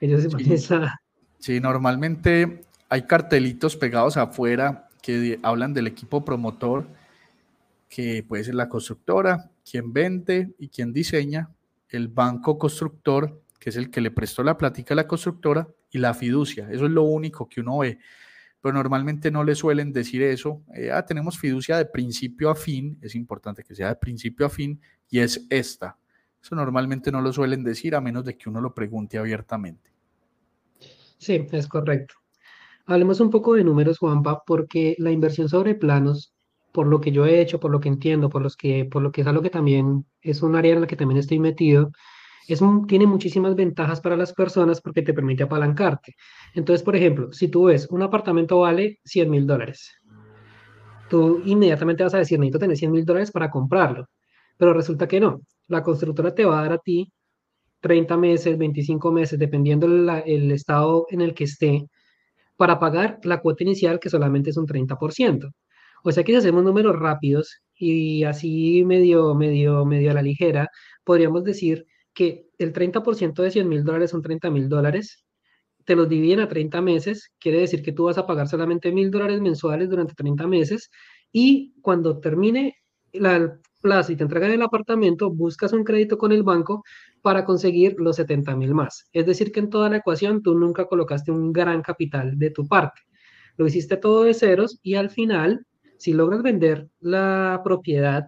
[0.01, 1.01] Ellos se Sí, esa,
[1.39, 6.87] sí, normalmente hay cartelitos pegados afuera que hablan del equipo promotor,
[7.89, 11.49] que puede ser la constructora, quien vende y quien diseña,
[11.97, 15.99] el banco constructor, que es el que le prestó la plática a la constructora, y
[15.99, 16.69] la fiducia.
[16.71, 17.99] Eso es lo único que uno ve.
[18.61, 20.63] Pero normalmente no le suelen decir eso.
[20.75, 22.99] eh, ah, tenemos fiducia de principio a fin.
[23.01, 25.99] Es importante que sea de principio a fin y es esta.
[26.43, 29.91] Eso normalmente no lo suelen decir a menos de que uno lo pregunte abiertamente.
[31.19, 32.15] sí, es correcto.
[32.87, 36.36] Hablemos un poco de números, Juanpa, porque la inversión sobre planos,
[36.77, 39.11] por lo que yo he hecho, por lo que entiendo, por los que, por lo
[39.11, 41.91] que es algo que también es un área en la que también estoy metido,
[42.47, 46.17] es tiene muchísimas ventajas para las personas porque te permite apalancarte.
[46.55, 49.91] Entonces, por ejemplo, si tú ves un apartamento vale cien mil dólares,
[51.09, 54.11] tú inmediatamente vas a decir, necesito tener cien mil dólares para comprarlo,
[54.59, 55.41] pero resulta que no.
[55.69, 57.11] La constructora te va a dar a ti
[57.81, 61.87] 30 meses, 25 meses, dependiendo el, el estado en el que esté
[62.59, 65.51] para pagar la cuota inicial, que solamente es un 30%.
[66.07, 70.69] O sea que si hacemos números rápidos y así medio, medio, medio a la ligera,
[71.03, 71.85] podríamos decir
[72.15, 75.25] que el 30% de cien mil dólares son treinta mil dólares,
[75.85, 79.11] te los dividen a 30 meses, quiere decir que tú vas a pagar solamente mil
[79.11, 80.91] dólares mensuales durante 30 meses
[81.33, 82.77] y cuando termine
[83.13, 83.51] la, el
[83.83, 86.85] plazo y te entregan el apartamento, buscas un crédito con el banco
[87.21, 89.09] para conseguir los setenta mil más.
[89.13, 92.69] Es decir, que en toda la ecuación tú nunca colocaste un gran capital de tu
[92.69, 93.03] parte.
[93.57, 95.67] Lo hiciste todo de ceros y al final,
[95.99, 98.27] si logras vender la propiedad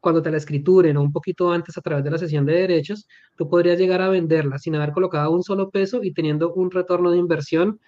[0.00, 3.08] cuando te la escrituren o un poquito antes a través de la sesión de derechos,
[3.36, 7.10] tú podrías llegar a venderla sin haber colocado un solo peso y teniendo un retorno
[7.10, 7.80] de inversión.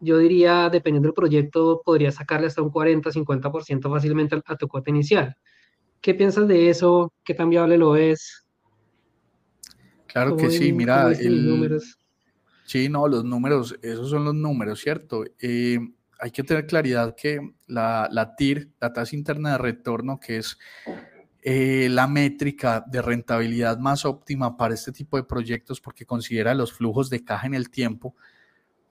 [0.00, 5.36] Yo diría, dependiendo del proyecto, podrías sacarle hasta un 40-50% fácilmente a, tu cuota inicial.
[6.00, 7.12] ¿Qué piensas de eso?
[7.24, 8.46] ¿Qué tan viable lo es?
[10.06, 11.98] Claro ¿Cómo, que sí, mira, el, números?
[12.64, 15.24] sí, no, los números, esos son los números, ¿cierto?
[15.40, 15.78] Eh,
[16.24, 20.58] hay que tener claridad que la, TIR, la tasa interna de retorno, que es
[21.42, 26.72] eh, la métrica de rentabilidad más óptima para este tipo de proyectos porque considera los
[26.72, 28.14] flujos de caja en el tiempo,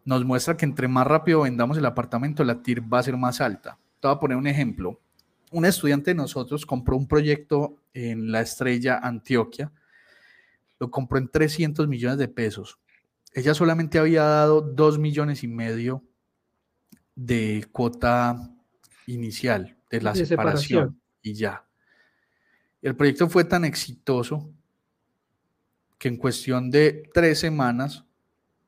[0.06, 3.42] nos muestra que entre más rápido vendamos el apartamento, la TIR va a ser más
[3.42, 3.80] alta.
[4.00, 5.00] Te voy a poner un ejemplo.
[5.50, 9.72] Un estudiante de nosotros compró un proyecto en la estrella Antioquia,
[10.78, 12.78] lo compró en 300 millones de pesos.
[13.34, 16.04] Ella solamente había dado 2 millones y medio
[17.16, 18.50] de cuota
[19.08, 21.02] inicial de la De separación separación.
[21.22, 21.66] y ya.
[22.82, 24.52] El proyecto fue tan exitoso
[25.98, 28.04] que en cuestión de tres semanas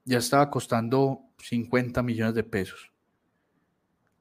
[0.06, 2.92] ya estaba costando 50 millones de pesos.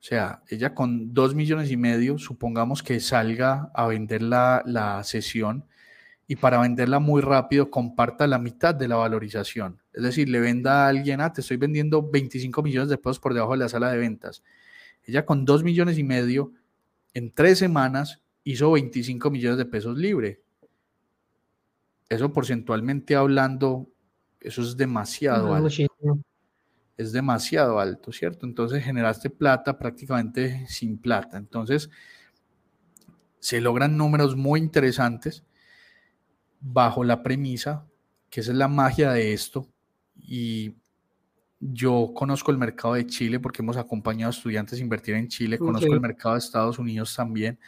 [0.00, 5.02] O sea, ella con 2 millones y medio, supongamos que salga a vender la, la
[5.04, 5.66] sesión
[6.26, 9.80] y para venderla muy rápido comparta la mitad de la valorización.
[9.92, 13.34] Es decir, le venda a alguien, ah, te estoy vendiendo 25 millones de pesos por
[13.34, 14.42] debajo de la sala de ventas.
[15.04, 16.52] Ella con 2 millones y medio,
[17.12, 20.40] en tres semanas hizo 25 millones de pesos libre.
[22.08, 23.88] Eso porcentualmente hablando,
[24.40, 25.64] eso es demasiado No, alto.
[25.64, 26.20] muchísimo.
[26.96, 28.46] Es demasiado alto, ¿cierto?
[28.46, 31.36] Entonces generaste plata prácticamente sin plata.
[31.36, 31.90] Entonces
[33.40, 35.44] se logran números muy interesantes
[36.64, 37.86] bajo la premisa,
[38.30, 39.68] que esa es la magia de esto.
[40.16, 40.74] Y
[41.60, 45.58] yo conozco el mercado de Chile porque hemos acompañado a estudiantes a invertir en Chile,
[45.58, 47.58] conozco el mercado de Estados Unidos también.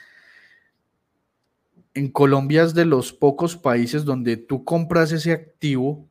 [1.95, 6.09] En Colombia es de los pocos países donde tú compras ese activo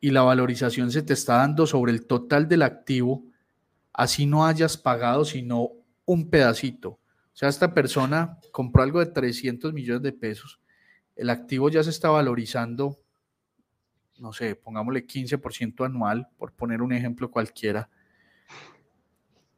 [0.00, 3.24] y la valorización se te está dando sobre el total del activo,
[3.92, 5.70] así no hayas pagado sino
[6.04, 6.90] un pedacito.
[6.90, 10.60] O sea, esta persona compró algo de 300 millones de pesos,
[11.16, 12.98] el activo ya se está valorizando,
[14.18, 17.88] no sé, pongámosle 15% anual, por poner un ejemplo cualquiera,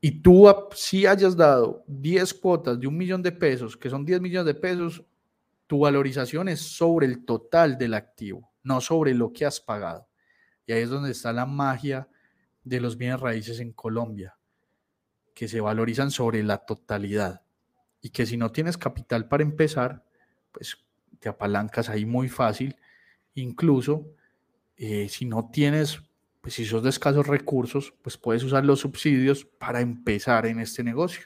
[0.00, 4.20] y tú si hayas dado 10 cuotas de un millón de pesos, que son 10
[4.20, 5.02] millones de pesos,
[5.66, 10.06] tu valorización es sobre el total del activo, no sobre lo que has pagado.
[10.66, 12.06] Y ahí es donde está la magia
[12.64, 14.36] de los bienes raíces en Colombia,
[15.34, 17.42] que se valorizan sobre la totalidad.
[18.02, 20.04] Y que si no tienes capital para empezar,
[20.52, 20.76] pues
[21.24, 22.76] te apalancas ahí muy fácil.
[23.34, 24.04] Incluso
[24.76, 26.02] eh, si no tienes,
[26.42, 30.84] pues si sos de escasos recursos, pues puedes usar los subsidios para empezar en este
[30.84, 31.22] negocio,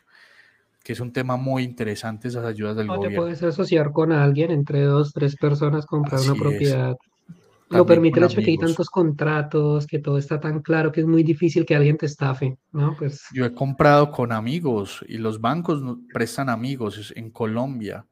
[0.84, 3.22] que es un tema muy interesante, esas ayudas del O te gobierno.
[3.22, 6.42] puedes asociar con alguien, entre dos, tres personas, comprar una Así es.
[6.42, 6.96] propiedad.
[7.70, 11.01] Lo permite el hecho de que hay tantos contratos, que todo está tan claro que
[11.01, 12.94] es muy difícil que alguien te estafe, ¿no?
[12.96, 15.82] Pues Yo he comprado con amigos y los bancos
[16.14, 18.07] prestan amigos en Colombia.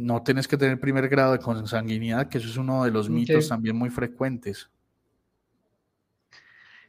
[0.00, 3.48] No tienes que tener primer grado de consanguinidad, que eso es uno de los mitos
[3.48, 4.68] también muy frecuentes.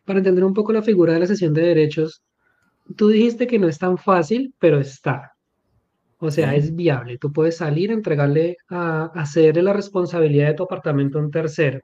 [0.06, 2.24] para entender un poco la figura de la cesión de derechos,
[2.96, 5.34] tú dijiste que no es tan fácil, pero está.
[6.20, 6.58] O sea, ¿sí?
[6.58, 7.18] es viable.
[7.18, 11.82] Tú puedes salir, entregarle a, a cederle la responsabilidad de tu apartamento a un tercero.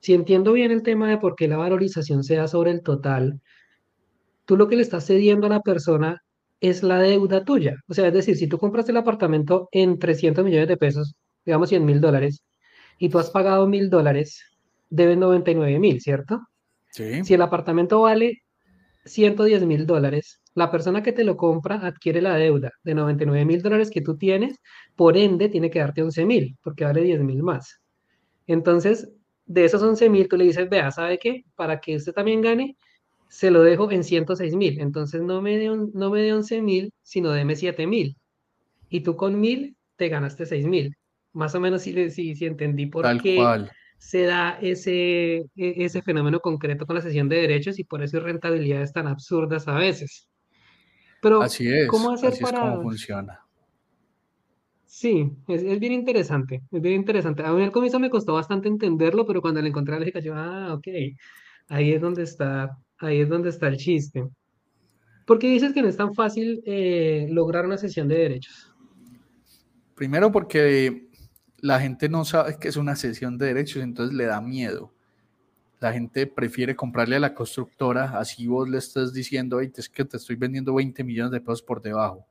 [0.00, 3.40] Si entiendo bien el tema de por qué la valorización se da sobre el total,
[4.44, 6.22] tú lo que le estás cediendo a la persona
[6.60, 7.76] es la deuda tuya.
[7.88, 11.68] O sea, es decir, si tú compraste el apartamento en 300 millones de pesos, digamos
[11.70, 12.42] 100 mil dólares,
[12.98, 14.42] y tú has pagado mil dólares,
[14.90, 16.40] debes 99 mil, ¿cierto?
[16.90, 18.42] Sí, Si el apartamento vale
[19.04, 23.62] 110 mil dólares, la persona que te lo compra adquiere la deuda de 99 mil
[23.62, 24.58] dólares que tú tienes,
[24.96, 27.80] por ende tiene que darte 11 mil, porque vale 10 mil más.
[28.46, 29.10] Entonces,
[29.46, 31.44] de esos 11 mil, tú le dices, vea, ¿sabe qué?
[31.56, 32.76] Para que usted también gane,
[33.30, 34.80] se lo dejo en 106 mil.
[34.80, 38.16] Entonces, no me dé un- no me dé 11 mil, sino deme 7 mil.
[38.88, 40.94] Y tú con mil te ganaste 6 mil.
[41.32, 43.72] Más o menos si, si, si entendí por tal qué cual.
[43.98, 48.20] se da ese, e- ese fenómeno concreto con la cesión de derechos y por eso
[48.20, 50.28] rentabilidades tan absurdas a veces.
[51.20, 52.80] Pero, Así ¿cómo es, hacer así es como para...?
[52.80, 53.40] funciona.
[54.84, 57.44] Sí, es, es bien interesante, es bien interesante.
[57.44, 60.74] A mí al comienzo me costó bastante entenderlo, pero cuando le encontré la yo, ah,
[60.74, 60.86] ok,
[61.68, 64.28] ahí es donde está, ahí es donde está el chiste.
[65.26, 68.74] ¿Por qué dices que no es tan fácil eh, lograr una cesión de derechos?
[69.94, 71.08] Primero porque
[71.58, 74.92] la gente no sabe que es una cesión de derechos, entonces le da miedo.
[75.78, 80.04] La gente prefiere comprarle a la constructora, así vos le estás diciendo, "Ey, es que
[80.04, 82.26] te estoy vendiendo 20 millones de pesos por debajo.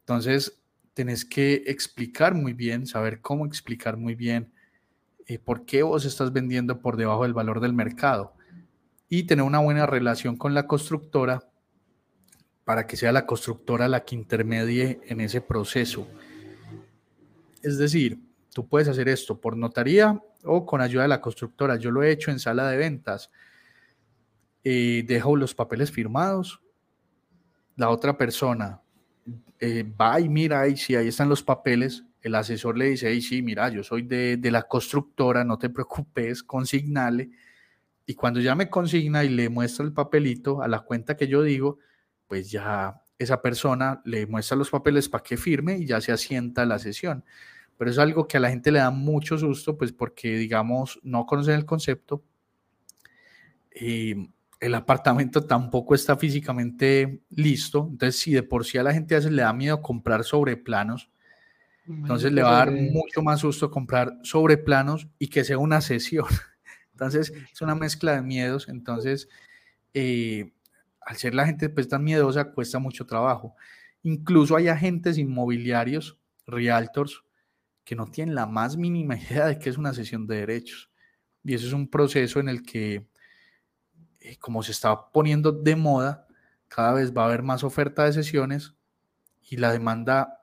[0.00, 0.60] Entonces,
[0.92, 4.52] tenés que explicar muy bien, saber cómo explicar muy bien
[5.26, 8.37] eh, por qué vos estás vendiendo por debajo del valor del mercado
[9.08, 11.48] y tener una buena relación con la constructora
[12.64, 16.06] para que sea la constructora la que intermedie en ese proceso.
[17.62, 18.20] Es decir,
[18.52, 21.76] tú puedes hacer esto por notaría o con ayuda de la constructora.
[21.76, 23.30] Yo lo he hecho en sala de ventas.
[24.62, 26.60] Eh, dejo los papeles firmados.
[27.76, 28.82] La otra persona
[29.60, 32.04] eh, va y mira y si ahí están los papeles.
[32.20, 36.42] El asesor le dice, sí, mira, yo soy de, de la constructora, no te preocupes,
[36.42, 37.30] consignale.
[38.08, 41.42] Y cuando ya me consigna y le muestra el papelito a la cuenta que yo
[41.42, 41.76] digo,
[42.26, 46.64] pues ya esa persona le muestra los papeles para que firme y ya se asienta
[46.64, 47.22] la sesión.
[47.76, 51.26] Pero es algo que a la gente le da mucho susto, pues porque, digamos, no
[51.26, 52.24] conocen el concepto.
[53.78, 57.88] Y el apartamento tampoco está físicamente listo.
[57.90, 60.56] Entonces, si de por sí a la gente a veces le da miedo comprar sobre
[60.56, 61.10] planos,
[61.86, 65.82] entonces le va a dar mucho más susto comprar sobre planos y que sea una
[65.82, 66.24] sesión.
[66.98, 68.68] Entonces, es una mezcla de miedos.
[68.68, 69.28] Entonces,
[69.94, 70.52] eh,
[71.00, 73.54] al ser la gente pues tan miedosa, cuesta mucho trabajo.
[74.02, 77.22] Incluso hay agentes inmobiliarios, realtors,
[77.84, 80.90] que no tienen la más mínima idea de qué es una sesión de derechos.
[81.44, 83.06] Y eso es un proceso en el que,
[84.18, 86.26] eh, como se está poniendo de moda,
[86.66, 88.74] cada vez va a haber más oferta de sesiones
[89.48, 90.42] y la demanda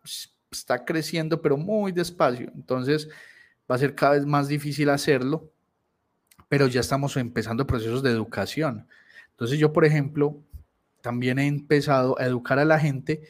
[0.49, 2.49] está creciendo, pero muy despacio.
[2.55, 3.09] Entonces,
[3.69, 5.51] va a ser cada vez más difícil hacerlo,
[6.47, 8.87] pero ya estamos empezando procesos de educación.
[9.31, 10.41] Entonces, yo, por ejemplo,
[11.01, 13.21] también he empezado a educar a la gente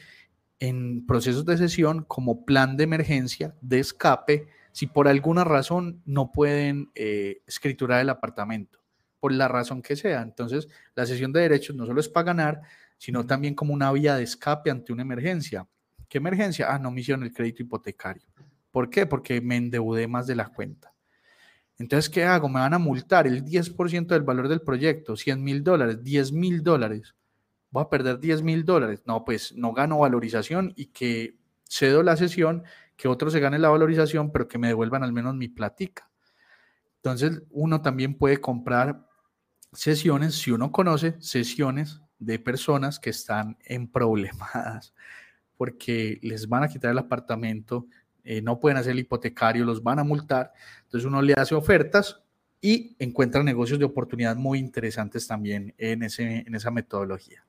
[0.58, 6.32] en procesos de sesión como plan de emergencia, de escape, si por alguna razón no
[6.32, 8.78] pueden eh, escriturar el apartamento,
[9.20, 10.22] por la razón que sea.
[10.22, 12.62] Entonces, la sesión de derechos no solo es para ganar,
[12.98, 15.66] sino también como una vía de escape ante una emergencia.
[16.08, 16.72] ¿Qué emergencia?
[16.72, 18.26] Ah, no me hicieron el crédito hipotecario.
[18.70, 19.06] ¿Por qué?
[19.06, 20.92] Porque me endeudé más de la cuenta.
[21.78, 22.48] Entonces, ¿qué hago?
[22.48, 26.62] Me van a multar el 10% del valor del proyecto, 100 mil dólares, 10 mil
[26.62, 27.14] dólares
[27.76, 29.02] voy a perder 10 mil dólares.
[29.06, 31.36] No, pues no gano valorización y que
[31.68, 32.64] cedo la sesión,
[32.96, 36.10] que otro se gane la valorización, pero que me devuelvan al menos mi platica.
[36.96, 39.06] Entonces, uno también puede comprar
[39.72, 44.94] sesiones, si uno conoce sesiones de personas que están en problemadas
[45.58, 47.86] porque les van a quitar el apartamento,
[48.26, 50.52] eh, no pueden hacer el hipotecario, los van a multar.
[50.84, 52.20] Entonces uno le hace ofertas
[52.60, 57.44] y encuentra negocios de oportunidad muy interesantes también en, ese, en esa metodología.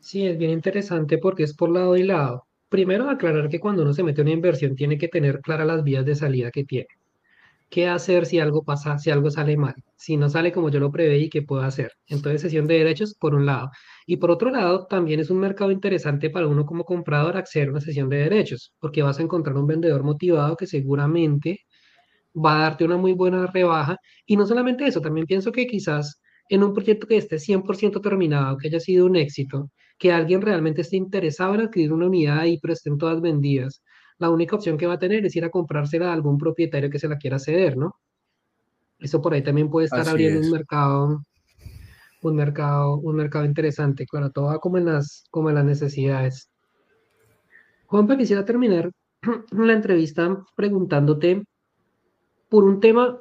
[0.00, 2.46] Sí, es bien interesante porque es por lado y lado.
[2.68, 5.84] Primero, aclarar que cuando uno se mete a una inversión tiene que tener claras las
[5.84, 6.88] vías de salida que tiene.
[7.74, 9.74] ¿Qué hacer si algo pasa, si algo sale mal?
[9.96, 11.90] Si no sale como yo lo preveí, ¿qué puedo hacer?
[12.06, 13.70] Entonces, sesión de derechos por un lado.
[14.06, 17.70] Y por otro lado, también es un mercado interesante para uno como comprador acceder a
[17.72, 21.62] una sesión de derechos, porque vas a encontrar un vendedor motivado que seguramente
[22.34, 23.96] va a darte una muy buena rebaja.
[24.26, 26.20] Y no solamente eso, también pienso que quizás
[26.50, 30.82] en un proyecto que esté 100% terminado, que haya sido un éxito, que alguien realmente
[30.82, 33.82] esté interesado en adquirir una unidad y pero estén todas vendidas,
[34.18, 36.98] la única opción que va a tener es ir a comprársela a algún propietario que
[36.98, 37.96] se la quiera ceder, ¿no?
[38.98, 41.24] Eso por ahí también puede estar abriendo un mercado,
[42.22, 46.48] un mercado, un mercado interesante, claro, todo va como en las, como en las necesidades.
[47.86, 48.90] Juanpa, quisiera terminar
[49.50, 51.44] la entrevista preguntándote
[52.48, 53.20] por un tema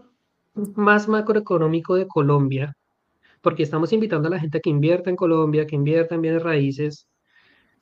[0.76, 2.76] más macroeconómico de Colombia,
[3.42, 6.44] porque estamos invitando a la gente a que invierta en Colombia, que invierta en bienes
[6.44, 7.08] raíces.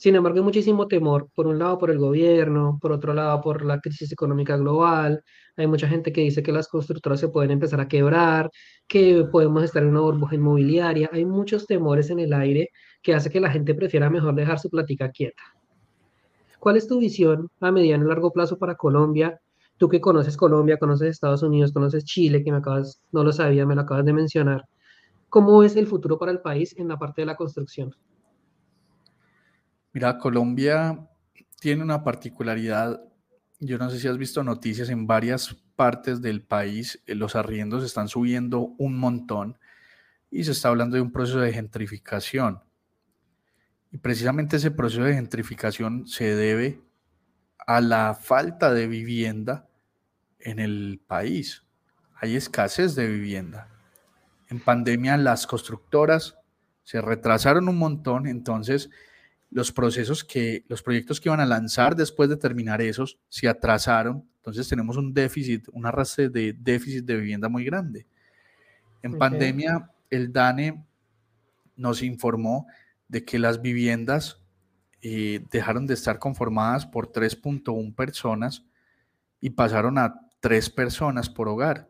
[0.02, 3.64] Sin embargo, hay muchísimo temor, por un lado por el gobierno, por otro lado por
[3.64, 5.24] la crisis económica global.
[5.56, 8.50] Hay mucha gente que dice que las constructoras se pueden empezar a quebrar,
[8.88, 11.08] que podemos estar en una burbuja inmobiliaria.
[11.14, 12.70] Hay muchos temores en el aire
[13.04, 15.44] que hace que la gente prefiera mejor dejar su plática quieta.
[16.58, 19.40] ¿Cuál es tu visión a mediano y largo plazo para Colombia?
[19.78, 23.68] Tú que conoces Colombia, conoces Estados Unidos, conoces Chile, que me acabas, no lo sabía,
[23.68, 24.66] me lo acabas de mencionar.
[25.30, 27.94] ¿Cómo es el futuro para el país en la parte de la construcción?
[29.94, 31.00] Mira, Colombia
[31.60, 33.02] tiene una particularidad.
[33.60, 37.84] Yo no sé si has visto noticias en varias partes del país, eh, los arriendos
[37.84, 39.58] están subiendo un montón
[40.30, 42.62] y se está hablando de un proceso de gentrificación.
[43.92, 46.82] Y precisamente ese proceso de gentrificación se debe
[47.66, 49.68] a la falta de vivienda
[50.40, 51.64] en el país.
[52.16, 53.68] Hay escasez de vivienda.
[54.50, 56.38] En pandemia las constructoras
[56.84, 58.90] se retrasaron un montón, entonces
[59.52, 64.26] los procesos que, los proyectos que iban a lanzar después de terminar esos se atrasaron,
[64.38, 68.08] entonces tenemos un déficit, una arrastre de déficit de vivienda muy grande.
[69.04, 70.84] En pandemia, el DANE
[71.76, 72.68] nos informó
[73.08, 74.42] de que las viviendas
[75.02, 78.66] eh, dejaron de estar conformadas por 3.1 personas
[79.42, 81.90] y pasaron a 3 personas por hogar.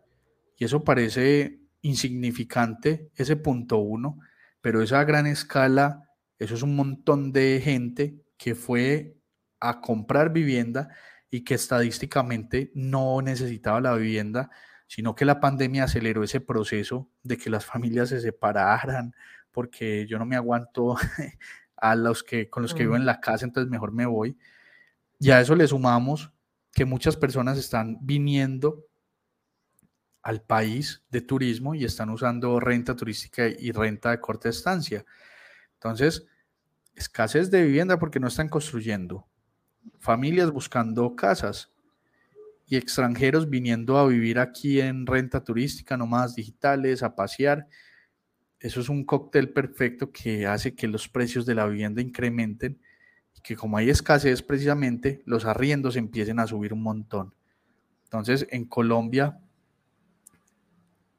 [0.57, 4.19] Y eso parece insignificante, ese punto uno,
[4.61, 6.10] pero esa gran escala,
[6.41, 9.15] eso es un montón de gente que fue
[9.59, 10.89] a comprar vivienda
[11.29, 14.49] y que estadísticamente no necesitaba la vivienda,
[14.87, 19.13] sino que la pandemia aceleró ese proceso de que las familias se separaran,
[19.51, 20.95] porque yo no me aguanto
[21.75, 24.35] a los que con los que vivo en la casa, entonces mejor me voy.
[25.19, 26.33] Y a eso le sumamos
[26.73, 28.83] que muchas personas están viniendo
[30.23, 35.05] al país de turismo y están usando renta turística y renta de corta estancia.
[35.75, 36.27] Entonces,
[37.01, 39.27] escasez de vivienda porque no están construyendo,
[39.99, 41.71] familias buscando casas
[42.65, 47.67] y extranjeros viniendo a vivir aquí en renta turística, nomás digitales, a pasear
[48.61, 52.79] eso es un cóctel perfecto que hace que los precios de la vivienda incrementen
[53.35, 57.33] y que como hay escasez precisamente, los arriendos empiecen a subir un montón.
[58.03, 59.39] Entonces, en Colombia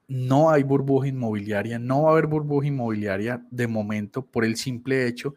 [0.07, 5.09] no hay burbuja inmobiliaria, no va a haber burbuja inmobiliaria de momento por el simple
[5.09, 5.35] hecho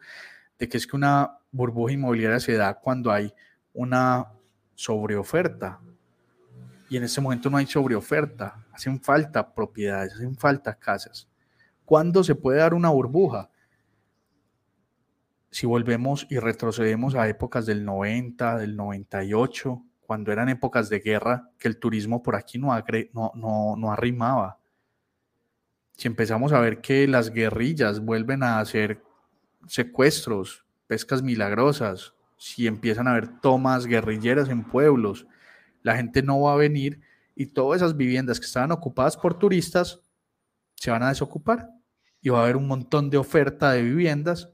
[0.58, 3.32] de que es que una burbuja inmobiliaria se da cuando hay
[3.72, 4.26] una
[4.74, 5.80] sobreoferta.
[6.88, 11.28] Y en este momento no hay sobreoferta, hacen falta propiedades, hacen falta casas.
[11.84, 13.50] ¿Cuándo se puede dar una burbuja?
[15.50, 21.50] Si volvemos y retrocedemos a épocas del 90, del 98, cuando eran épocas de guerra,
[21.58, 22.72] que el turismo por aquí no,
[23.12, 24.58] no, no, arrimaba.
[25.92, 29.02] Si empezamos a ver que las guerrillas vuelven a hacer
[29.66, 35.26] secuestros, pescas milagrosas, si empiezan a haber tomas guerrilleras en pueblos,
[35.82, 37.00] la gente no va a venir
[37.34, 40.00] y todas esas viviendas que estaban ocupadas por turistas
[40.74, 41.70] se van a desocupar
[42.20, 44.50] y va a haber un montón de oferta de viviendas.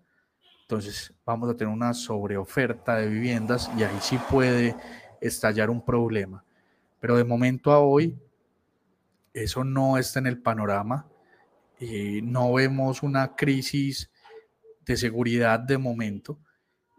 [0.62, 4.76] Entonces vamos a tener una sobreoferta de viviendas y ahí sí puede
[5.20, 6.44] estallar un problema.
[7.00, 8.16] Pero de momento a hoy,
[9.32, 11.08] eso no está en el panorama.
[11.80, 14.11] y no vemos una crisis
[14.84, 16.38] de seguridad de momento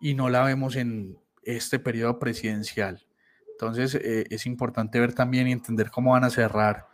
[0.02, 3.06] y no la vemos en este periodo presidencial.
[3.52, 6.88] Entonces eh, es importante ver también y entender cómo van a cerrar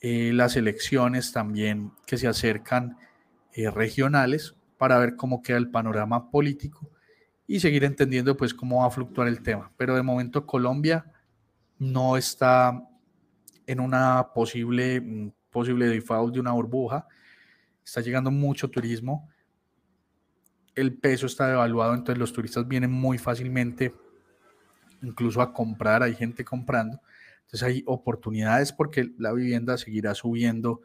[0.00, 2.96] eh, las elecciones también que se acercan
[3.52, 6.90] eh, regionales para ver cómo queda el panorama político
[7.46, 9.72] y seguir entendiendo pues cómo va a fluctuar el tema.
[9.76, 11.04] Pero de momento Colombia
[11.78, 12.82] no está
[13.66, 17.06] en una posible, mm, posible default de una burbuja,
[17.84, 19.28] está llegando mucho turismo,
[20.74, 23.94] el peso está devaluado, entonces los turistas vienen muy fácilmente
[25.02, 27.00] incluso a comprar, hay gente comprando
[27.50, 30.82] entonces hay oportunidades porque la vivienda seguirá subiendo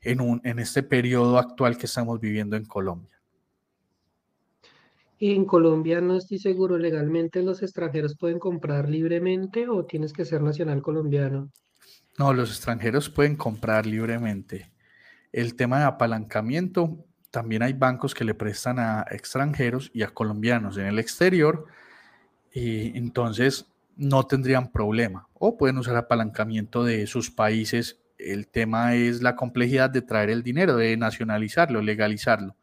[0.00, 3.20] en, un, en este periodo actual que estamos viviendo en Colombia.
[5.18, 10.24] Y en Colombia no estoy seguro, legalmente los extranjeros pueden comprar libremente o tienes que
[10.24, 11.50] ser nacional colombiano.
[12.16, 14.70] No, los extranjeros pueden comprar libremente.
[15.32, 20.76] El tema de apalancamiento, también hay bancos que le prestan a extranjeros y a colombianos
[20.76, 21.66] en el exterior,
[22.52, 23.66] y entonces
[23.96, 25.26] no tendrían problema.
[25.32, 27.98] O pueden usar apalancamiento de sus países.
[28.18, 32.54] El tema es la complejidad de traer el dinero, de nacionalizarlo, legalizarlo.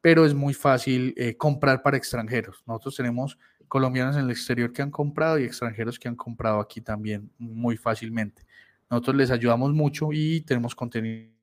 [0.00, 2.64] Pero es muy fácil eh, comprar para extranjeros.
[2.66, 3.38] Nosotros tenemos
[3.68, 7.76] colombianos en el exterior que han comprado y extranjeros que han comprado aquí también muy
[7.76, 8.42] fácilmente.
[8.90, 11.41] Nosotros les ayudamos mucho y tenemos contenido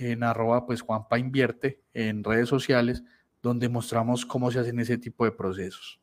[0.00, 3.02] en arroba pues Juanpa Invierte en redes sociales
[3.42, 6.00] donde mostramos cómo se hacen ese tipo de procesos.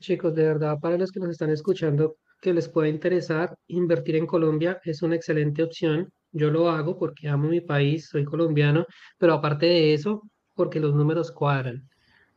[0.00, 4.26] Chicos, de verdad, para los que nos están escuchando, que les pueda interesar, invertir en
[4.26, 6.12] Colombia es una excelente opción.
[6.32, 8.84] Yo lo hago porque amo mi país, soy colombiano,
[9.18, 10.22] pero aparte de eso,
[10.54, 11.88] porque los números cuadran,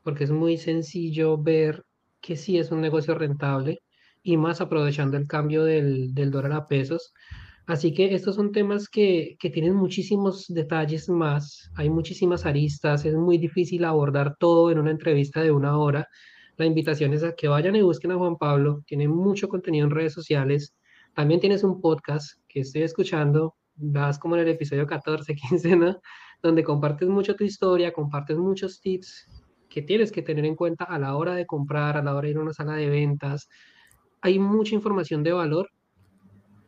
[0.03, 1.83] porque es muy sencillo ver
[2.21, 3.79] que sí es un negocio rentable
[4.23, 7.13] y más aprovechando el cambio del, del dólar a pesos
[7.69, 13.37] Así que estos son temas que, tienen muchísimos detalles más, hay muchísimas aristas, es muy
[13.37, 16.07] difícil abordar todo en una entrevista de una hora.
[16.57, 19.91] La invitación es a que vayan y busquen a Juan Pablo, tiene mucho contenido en
[19.91, 20.75] redes sociales,
[21.13, 26.01] también tienes un podcast que estoy escuchando, vas como en el episodio 14, 15, ¿no?
[26.41, 29.27] Donde compartes mucho tu historia, compartes muchos tips
[29.69, 32.31] que tienes que tener en cuenta a la hora de comprar, a la hora de
[32.31, 33.47] ir a una sala de ventas.
[34.21, 35.69] Hay mucha información de valor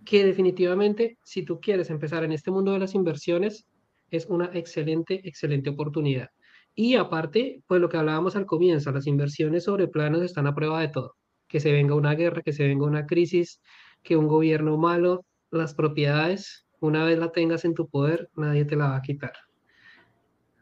[0.06, 3.66] que definitivamente, si tú quieres empezar en este mundo de las inversiones,
[4.10, 6.30] es una excelente, excelente oportunidad.
[6.76, 10.82] Y aparte, pues lo que hablábamos al comienzo, las inversiones sobre planos están a prueba
[10.82, 11.16] de todo.
[11.48, 13.62] Que se venga una guerra, que se venga una crisis,
[14.04, 18.76] que un gobierno malo, las propiedades, una vez la tengas en tu poder, nadie te
[18.76, 19.34] la va a quitar.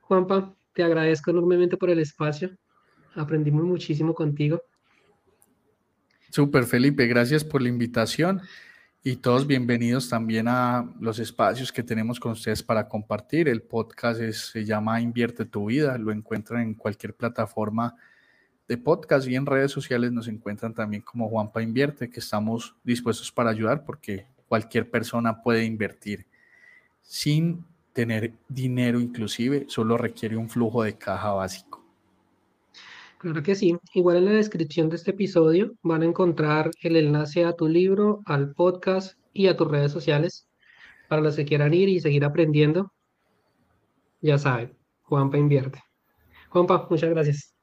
[0.01, 2.49] Juanpa, te agradezco enormemente por el espacio.
[3.15, 4.61] Aprendimos muchísimo contigo.
[6.31, 8.41] Súper, Felipe, gracias por la invitación.
[9.01, 13.47] Y todos bienvenidos también a los espacios que tenemos con ustedes para compartir.
[13.47, 15.97] El podcast se llama Invierte tu vida.
[15.97, 17.95] Lo encuentran en cualquier plataforma
[18.67, 23.31] de podcast y en redes sociales nos encuentran también como Juanpa Invierte, que estamos dispuestos
[23.31, 26.27] para ayudar porque cualquier persona puede invertir
[27.01, 31.68] sin tener dinero inclusive, solo requiere un flujo de caja básico.
[33.19, 33.77] Claro que sí.
[33.93, 38.21] Igual en la descripción de este episodio van a encontrar el enlace a tu libro,
[38.25, 40.47] al podcast y a tus redes sociales
[41.09, 42.93] para los que quieran ir y seguir aprendiendo.
[44.21, 45.83] Ya saben, Juanpa invierte.
[46.49, 47.53] Juanpa, muchas gracias.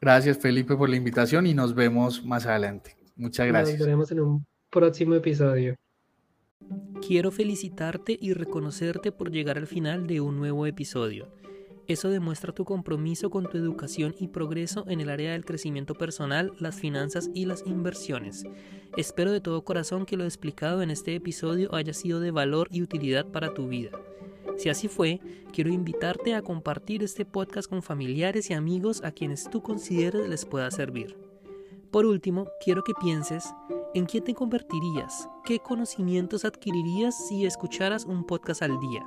[0.00, 2.96] Gracias Felipe por la invitación y nos vemos más adelante.
[3.14, 3.78] Muchas gracias.
[3.78, 5.76] Nos veremos en un próximo episodio.
[7.06, 11.28] Quiero felicitarte y reconocerte por llegar al final de un nuevo episodio.
[11.88, 16.52] Eso demuestra tu compromiso con tu educación y progreso en el área del crecimiento personal,
[16.58, 18.44] las finanzas y las inversiones.
[18.96, 22.82] Espero de todo corazón que lo explicado en este episodio haya sido de valor y
[22.82, 23.92] utilidad para tu vida.
[24.56, 25.20] Si así fue,
[25.52, 30.44] quiero invitarte a compartir este podcast con familiares y amigos a quienes tú consideres les
[30.44, 31.16] pueda servir.
[31.92, 33.54] Por último, quiero que pienses
[33.94, 39.06] en quién te convertirías, qué conocimientos adquirirías si escucharas un podcast al día.